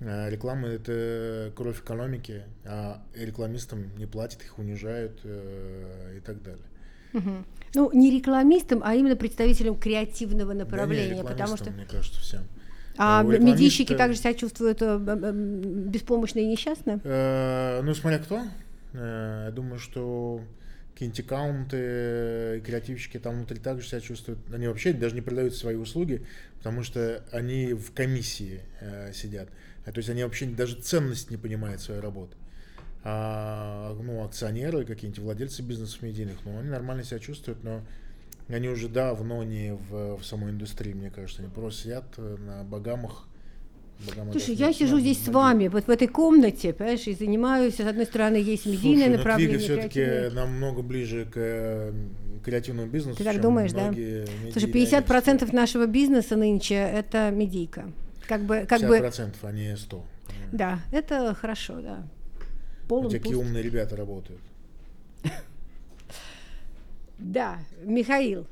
[0.00, 6.64] А реклама– это кровь экономики, а рекламистам не платят, их унижают э, и так далее.
[7.14, 7.44] Угу.
[7.74, 11.70] Ну, не рекламистам, а именно представителям креативного направления, да не, потому что…
[11.70, 12.42] мне кажется, всем.
[12.96, 13.44] А рекламиста...
[13.44, 17.00] медийщики также себя чувствуют э, беспомощно и несчастно?
[17.04, 18.42] Э, ну, смотря кто.
[18.92, 20.42] Э, я думаю, что
[20.92, 24.40] какие-нибудь аккаунты, креативщики там внутри также себя чувствуют.
[24.52, 26.26] Они вообще даже не продают свои услуги,
[26.56, 29.48] потому что они в комиссии э, сидят.
[29.86, 32.36] А, то есть они вообще даже ценность не понимают своей работы.
[33.04, 37.82] А, ну, акционеры, какие-нибудь владельцы бизнесов медийных, ну, они нормально себя чувствуют, но
[38.48, 41.42] они уже давно не в, в самой индустрии, мне кажется.
[41.42, 43.28] Они просто сидят э, на богамах.
[44.06, 47.80] Богама Слушай, я сижу здесь с вами, вот в этой комнате, понимаешь, и занимаюсь, с
[47.80, 49.58] одной стороны, есть медийное Слушай, направление.
[49.58, 51.92] все-таки намного ближе к
[52.44, 53.18] креативному бизнесу.
[53.18, 53.92] Ты так думаешь, да?
[54.52, 57.92] Слушай, 50% нашего бизнеса нынче это медийка.
[58.28, 59.48] Как бы, как 50%, бы...
[59.48, 60.04] а не 100.
[60.52, 62.06] Да, это хорошо, да.
[62.86, 63.46] Полон Такие пуст.
[63.46, 64.40] умные ребята работают.
[67.18, 68.46] Да, Михаил.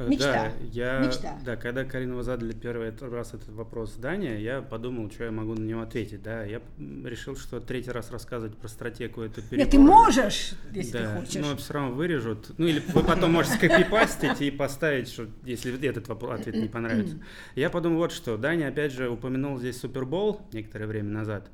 [0.00, 0.32] Э, Мечта.
[0.32, 1.38] Да, я, Мечта.
[1.44, 5.62] да, когда Карину задали первый раз этот вопрос здания, я подумал, что я могу на
[5.62, 6.22] него ответить.
[6.22, 6.62] Да, я
[7.04, 9.80] решил, что третий раз рассказывать про стратегию это Нет, ты перебор.
[9.80, 11.42] можешь, если да, ты хочешь.
[11.42, 12.52] но все равно вырежут.
[12.56, 17.16] Ну или вы потом можете скопипастить и поставить, что если этот вопрос, ответ не понравится.
[17.54, 18.38] Я подумал вот что.
[18.38, 21.50] Даня опять же упомянул здесь Супербол некоторое время назад.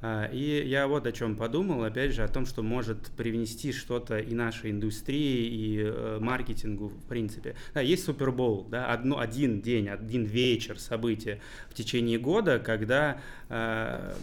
[0.00, 4.18] А, И я вот о чем подумал, опять же, о том, что может привнести что-то
[4.18, 7.56] и нашей индустрии, и э, маркетингу, в принципе.
[7.74, 14.14] Да, есть Супербол, да, одно, один день, один вечер события в течение года, когда э,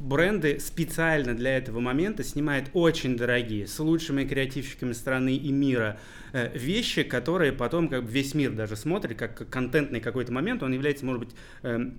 [0.00, 5.98] бренды специально для этого момента снимают очень дорогие, с лучшими креативщиками страны и мира
[6.32, 10.72] э, вещи, которые потом как бы весь мир даже смотрит, как контентный какой-то момент, он
[10.72, 11.94] является, может быть, н-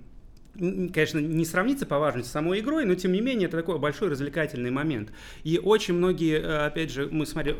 [0.54, 4.08] конечно, не сравнится по важности с самой игрой, но тем не менее это такой большой
[4.08, 5.10] развлекательный момент.
[5.44, 7.58] И очень многие, э, опять же, мы смотрели,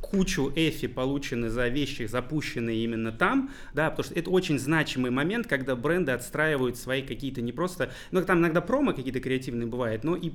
[0.00, 5.46] кучу эфи получены за вещи, запущенные именно там, да, потому что это очень значимый момент,
[5.46, 10.16] когда бренды отстраивают свои какие-то не просто, ну там иногда промо какие-то креативные бывают, но
[10.16, 10.32] и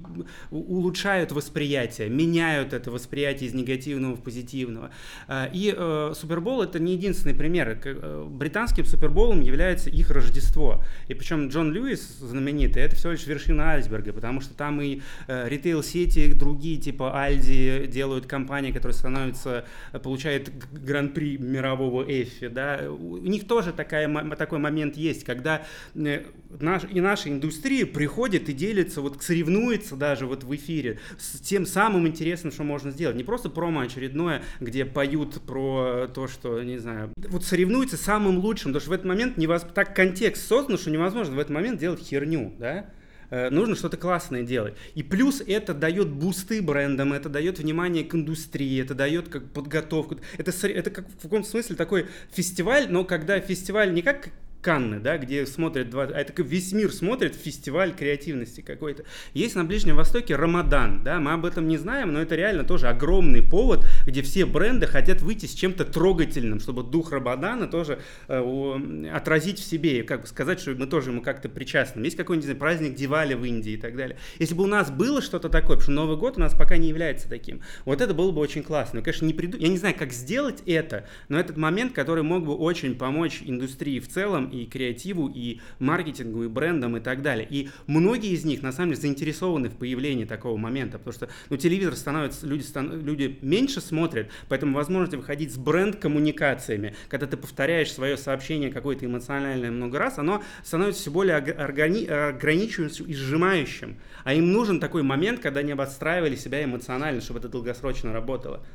[0.51, 4.91] улучшают восприятие, меняют это восприятие из негативного в позитивного.
[5.27, 7.79] А, И э, Супербол это не единственный пример.
[7.83, 10.83] Э, Британским Суперболом является их Рождество.
[11.07, 15.49] И причем Джон Льюис знаменитый, это всего лишь вершина айсберга, потому что там и э,
[15.49, 22.81] ритейл-сети, другие типа Альди делают компании, которые становятся, э, получают гран-при мирового эфи, да.
[22.89, 25.63] У них тоже такая, такой момент есть, когда
[25.95, 26.23] э,
[26.61, 31.65] наш, и наша индустрия приходит и делится, вот соревнуется даже вот в эфире с тем
[31.65, 33.15] самым интересным, что можно сделать.
[33.15, 38.71] Не просто промо очередное, где поют про то, что, не знаю, вот соревнуется самым лучшим,
[38.71, 39.65] потому что в этот момент невоз...
[39.73, 42.89] так контекст создан, что невозможно в этот момент делать херню, да?
[43.29, 44.75] Э, Нужно что-то классное делать.
[44.93, 50.17] И плюс это дает бусты брендам, это дает внимание к индустрии, это дает как подготовку.
[50.37, 54.29] Это, это как в каком-то смысле такой фестиваль, но когда фестиваль не как
[54.65, 59.03] Канны, да, где смотрят два, а это весь мир смотрит фестиваль креативности какой-то.
[59.35, 62.87] Есть на Ближнем Востоке Рамадан, да, мы об этом не знаем, но это реально тоже
[62.87, 69.09] огромный повод, где все бренды хотят выйти с чем-то трогательным, чтобы дух Рамадана тоже э,
[69.13, 72.03] отразить в себе и как бы сказать, что мы тоже ему как-то причастны.
[72.03, 74.17] Есть какой-нибудь знаю, праздник Дивали в Индии и так далее.
[74.39, 76.87] Если бы у нас было что-то такое, потому что Новый год у нас пока не
[76.87, 78.97] является таким, вот это было бы очень классно.
[78.97, 79.59] Но, конечно, не приду...
[79.59, 83.99] я не знаю, как сделать это, но этот момент, который мог бы очень помочь индустрии
[83.99, 87.47] в целом и креативу, и маркетингу, и брендам, и так далее.
[87.49, 91.57] И многие из них, на самом деле, заинтересованы в появлении такого момента, потому что, ну,
[91.57, 97.91] телевизор становится, люди, стан- люди меньше смотрят, поэтому возможность выходить с бренд-коммуникациями, когда ты повторяешь
[97.91, 103.95] свое сообщение какое-то эмоциональное много раз, оно становится все более органи- ограничивающим и сжимающим.
[104.23, 108.65] А им нужен такой момент, когда они обостраивали себя эмоционально, чтобы это долгосрочно работало.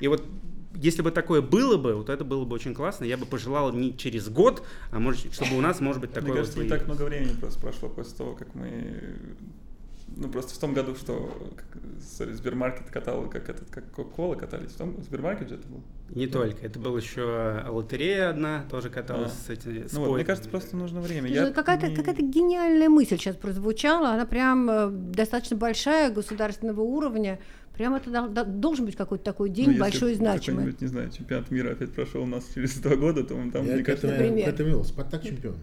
[0.00, 0.24] И вот
[0.76, 3.04] если бы такое было бы, вот это было бы очень классно.
[3.04, 6.32] Я бы пожелал не через год, а может, чтобы у нас, может быть, такое Мне
[6.32, 9.16] вот кажется, не так много времени просто прошло после того, как мы...
[10.18, 11.30] Ну, просто в том году, что
[11.98, 14.70] sorry, Сбермаркет катал, как этот, как Кока-Кола катались.
[14.70, 15.82] В том Сбермаркет же это был.
[16.10, 16.64] Не только.
[16.64, 19.46] Это была еще лотерея одна, тоже каталась А.
[19.46, 19.86] с этими...
[19.86, 21.26] с Ну вот, мне кажется, просто нужно время.
[21.26, 26.80] Слушай, ну какая-то, не- какая-то гениальная мысль сейчас прозвучала, она прям э, достаточно большая, государственного
[26.80, 27.38] уровня.
[27.76, 30.58] Прям это дол- дол- должен быть какой-то такой ну, день если большой и значимый.
[30.58, 33.66] какой-нибудь, не знаю, чемпионат мира опять прошел у нас через два года, то он там,
[33.66, 34.08] Я мне кажется...
[34.08, 34.46] Например.
[34.46, 34.84] к этому вел.
[34.84, 35.56] Спартак чемпион.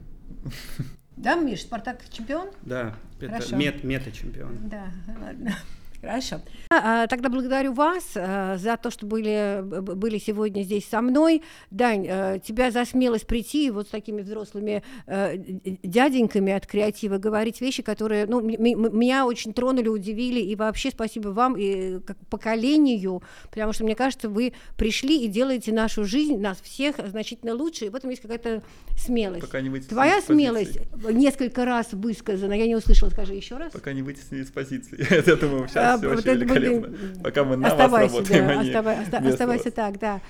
[1.16, 2.50] Да, Миш, Спартак чемпион?
[2.64, 3.56] Да, это Хорошо.
[3.56, 4.58] мет, мета-чемпион.
[4.70, 4.88] Да,
[5.22, 5.56] ладно.
[6.04, 6.42] Хорошо.
[6.70, 11.42] А, а, Тогда благодарю вас а, за то, что были, были сегодня здесь со мной.
[11.72, 17.20] Дань, а, тебя за смелость прийти и вот с такими взрослыми д- дяденьками от креатива
[17.20, 20.42] говорить вещи, которые ну, меня очень тронули, удивили.
[20.42, 25.72] И вообще спасибо вам и как поколению, потому что, мне кажется, вы пришли и делаете
[25.72, 28.62] нашу жизнь, нас всех значительно лучше, и в этом есть какая-то
[28.98, 29.46] смелость.
[29.46, 30.34] Пока не Твоя из позиции.
[30.34, 30.80] смелость
[31.12, 33.72] несколько раз высказана, я не услышала, скажи еще раз.
[33.72, 35.02] Пока не вытеснили из позиции.
[35.20, 36.96] От этого сейчас А, все вот вообще были-.
[37.24, 39.74] Пока мы на вас Оставайся, работаем, да, не оставай- оста- оставайся вас.
[39.74, 40.22] так, да.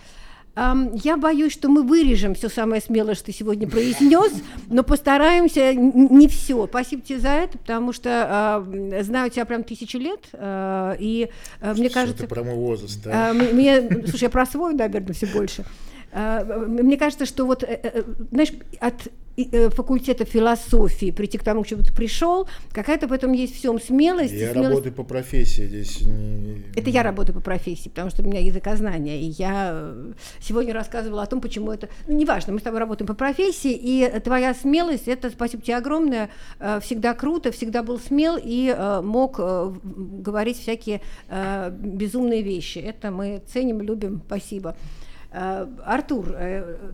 [0.56, 4.32] Ам, я боюсь, что мы вырежем все самое смелое, что ты сегодня произнес,
[4.70, 6.68] но постараемся не все.
[6.68, 11.74] Спасибо тебе за это, потому что а, знаю тебя прям тысячу лет, а, и а,
[11.74, 13.32] мне Что кажется, ты про мой возраст, да?
[13.32, 15.62] м- мне, слушай, я про свой, наверное, все больше.
[15.62, 15.68] М-
[16.14, 21.68] Мне кажется, что вот, э, э, знаешь, от э, факультета философии прийти к тому, к
[21.68, 24.32] чему ты пришел, какая-то в этом есть всем смелость.
[24.34, 26.02] Я смелость- работаю по профессии здесь.
[26.02, 29.92] не- это я работаю по профессии, потому что у меня языкознание, и я
[30.40, 31.90] сегодня рассказывала о том, почему это...
[32.08, 36.30] Ну, неважно, мы с тобой работаем по профессии, и твоя смелость, это спасибо тебе огромное,
[36.82, 41.02] всегда круто, всегда был смел и мог говорить всякие
[41.72, 42.78] безумные вещи.
[42.78, 44.76] Это мы ценим, любим, спасибо.
[45.36, 46.92] Э, Артур, э,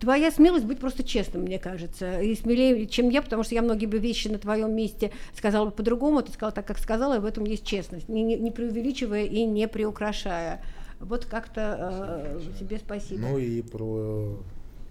[0.00, 3.84] твоя смелость быть просто честным, мне кажется, и смелее, чем я, потому что я многие
[3.84, 7.26] бы вещи на твоем месте сказала бы по-другому, ты сказала так, как сказала, и в
[7.26, 10.62] этом есть честность, не, не, преувеличивая и не приукрашая.
[10.98, 13.20] Вот как-то э, тебе спасибо.
[13.20, 14.38] Ну и про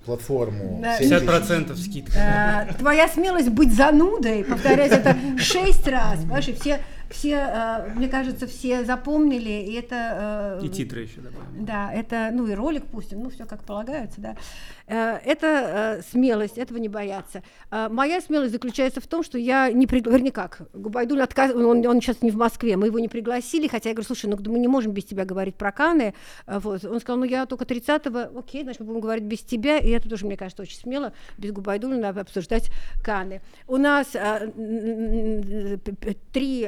[0.06, 0.80] платформу.
[0.82, 1.00] Да.
[1.00, 2.68] 50% скидка.
[2.70, 8.08] Э, твоя смелость быть занудой, повторять это шесть раз, понимаешь, и все все, э, мне
[8.08, 10.60] кажется, все запомнили, и это...
[10.62, 11.66] Э, и титры еще добавим.
[11.66, 14.36] Да, это, ну и ролик пустим, ну все как полагается, да.
[14.88, 17.44] Э, это смелость, этого не бояться.
[17.72, 21.54] Моя смелость заключается в том, что я не пригласила, вернее как, Губайдуль отказ...
[21.54, 24.38] он, он сейчас не в Москве, мы его не пригласили, хотя я говорю, слушай, ну
[24.52, 26.14] мы не можем без тебя говорить про Каны.
[26.46, 26.84] Вот.
[26.86, 30.10] Он сказал, ну я только 30-го, окей, значит, мы будем говорить без тебя, и это
[30.10, 32.72] тоже, мне кажется, очень смело, без Губайдуля обсуждать
[33.04, 33.42] Каны.
[33.68, 34.08] У нас
[36.32, 36.68] три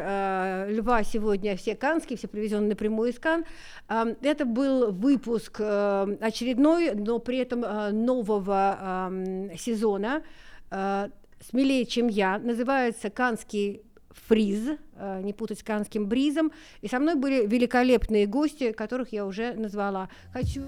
[0.70, 3.46] льва сегодня все канские, все привезены напрямую из Кан.
[3.88, 7.62] Э, это был выпуск э, очередной, но при этом
[8.06, 9.12] нового
[9.58, 10.24] сезона,
[10.70, 13.82] смелее, чем я, называется «Канский
[14.28, 14.78] фриз»,
[15.24, 16.52] не путать с канским бризом.
[16.82, 20.10] И со мной были великолепные гости, которых я уже назвала.
[20.34, 20.64] Хочу...